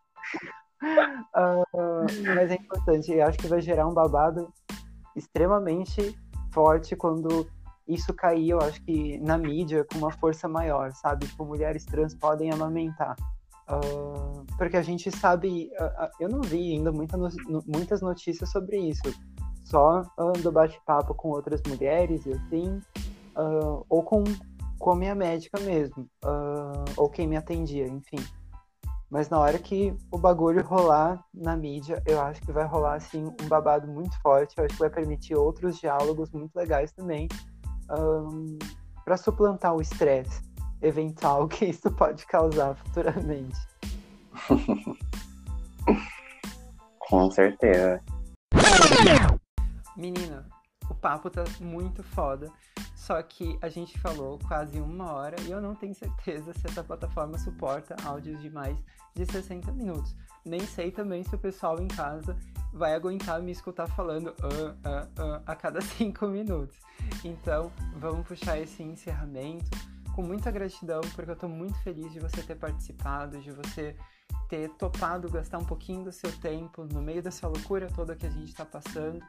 [2.34, 4.50] mas é importante, eu acho que vai gerar um babado
[5.16, 6.18] extremamente
[6.52, 7.46] forte quando
[7.86, 11.26] isso cair, eu acho que na mídia com uma força maior, sabe?
[11.26, 13.16] Tipo, mulheres trans podem amamentar.
[13.68, 17.28] Uh, porque a gente sabe, uh, eu não vi ainda muita no,
[17.66, 19.02] muitas notícias sobre isso,
[19.64, 20.02] só
[20.42, 22.78] do bate-papo com outras mulheres e assim,
[23.88, 24.22] ou com
[24.84, 28.18] com a minha médica mesmo, uh, ou quem me atendia, enfim.
[29.10, 33.26] Mas na hora que o bagulho rolar na mídia, eu acho que vai rolar assim
[33.40, 34.54] um babado muito forte.
[34.56, 37.28] Eu acho que vai permitir outros diálogos muito legais também
[37.90, 38.58] um,
[39.04, 40.42] para suplantar o estresse
[40.82, 43.58] eventual que isso pode causar futuramente.
[46.98, 48.00] Com certeza.
[49.96, 50.44] Menina,
[50.88, 52.50] o papo tá muito foda.
[52.94, 56.82] Só que a gente falou quase uma hora e eu não tenho certeza se essa
[56.82, 58.78] plataforma suporta áudios de mais
[59.14, 60.14] de 60 minutos.
[60.44, 62.36] Nem sei também se o pessoal em casa
[62.72, 66.76] vai aguentar me escutar falando uh, uh, uh, a cada cinco minutos.
[67.22, 69.70] Então, vamos puxar esse encerramento
[70.14, 73.96] com muita gratidão, porque eu estou muito feliz de você ter participado, de você
[74.48, 78.30] ter topado gastar um pouquinho do seu tempo no meio dessa loucura toda que a
[78.30, 79.20] gente está passando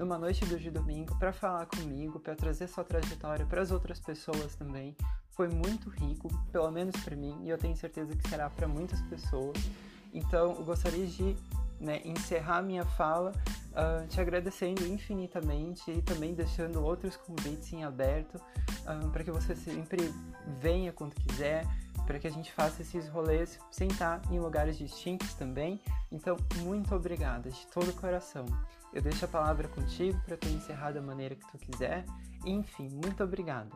[0.00, 4.56] numa noite de domingo para falar comigo, para trazer sua trajetória para as outras pessoas
[4.56, 4.96] também.
[5.28, 9.02] Foi muito rico, pelo menos para mim, e eu tenho certeza que será para muitas
[9.02, 9.58] pessoas.
[10.14, 11.36] Então, eu gostaria de
[11.78, 13.32] né, encerrar minha fala
[13.72, 18.42] uh, te agradecendo infinitamente e também deixando outros convites em aberto uh,
[18.86, 20.14] ah, para que você sempre
[20.62, 21.66] venha quando quiser,
[22.06, 25.78] para que a gente faça esses rolês sem estar em lugares distintos também.
[26.10, 28.46] Então, muito obrigada de todo o coração.
[28.92, 32.04] Eu deixo a palavra contigo para tu encerrar da maneira que tu quiser.
[32.44, 33.70] Enfim, muito obrigado.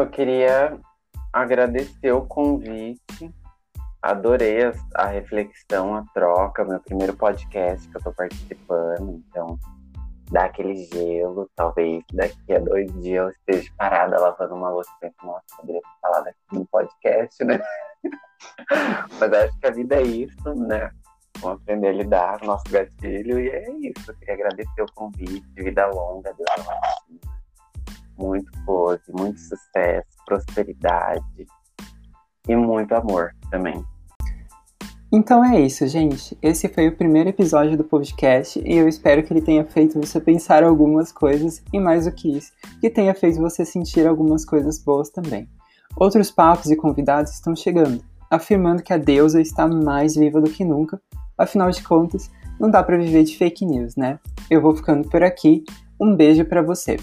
[0.00, 0.78] Eu queria
[1.32, 3.34] agradecer o convite.
[4.00, 9.58] Adorei a, a reflexão, a troca, meu primeiro podcast que eu estou participando, então
[10.30, 15.26] dá aquele gelo, talvez daqui a dois dias eu esteja parada lavando uma louça e
[15.26, 16.10] nossa, poderia estar
[17.22, 17.60] internet, né?
[19.20, 20.90] Mas acho que a vida é isso, né?
[21.40, 24.10] Vamos aprender a lidar com o nosso gatilho e é isso.
[24.10, 26.48] Eu queria agradecer o convite, vida longa, Deus
[28.22, 31.46] muito close, muito sucesso, prosperidade
[32.48, 33.84] e muito amor também.
[35.14, 36.38] Então é isso, gente.
[36.40, 40.18] Esse foi o primeiro episódio do podcast e eu espero que ele tenha feito você
[40.18, 44.82] pensar algumas coisas e mais do que isso, que tenha feito você sentir algumas coisas
[44.82, 45.46] boas também.
[45.96, 50.64] Outros papos e convidados estão chegando, afirmando que a deusa está mais viva do que
[50.64, 50.98] nunca.
[51.42, 52.30] Afinal de contas,
[52.60, 54.20] não dá para viver de fake news, né?
[54.48, 55.64] Eu vou ficando por aqui.
[56.00, 56.96] Um beijo para você.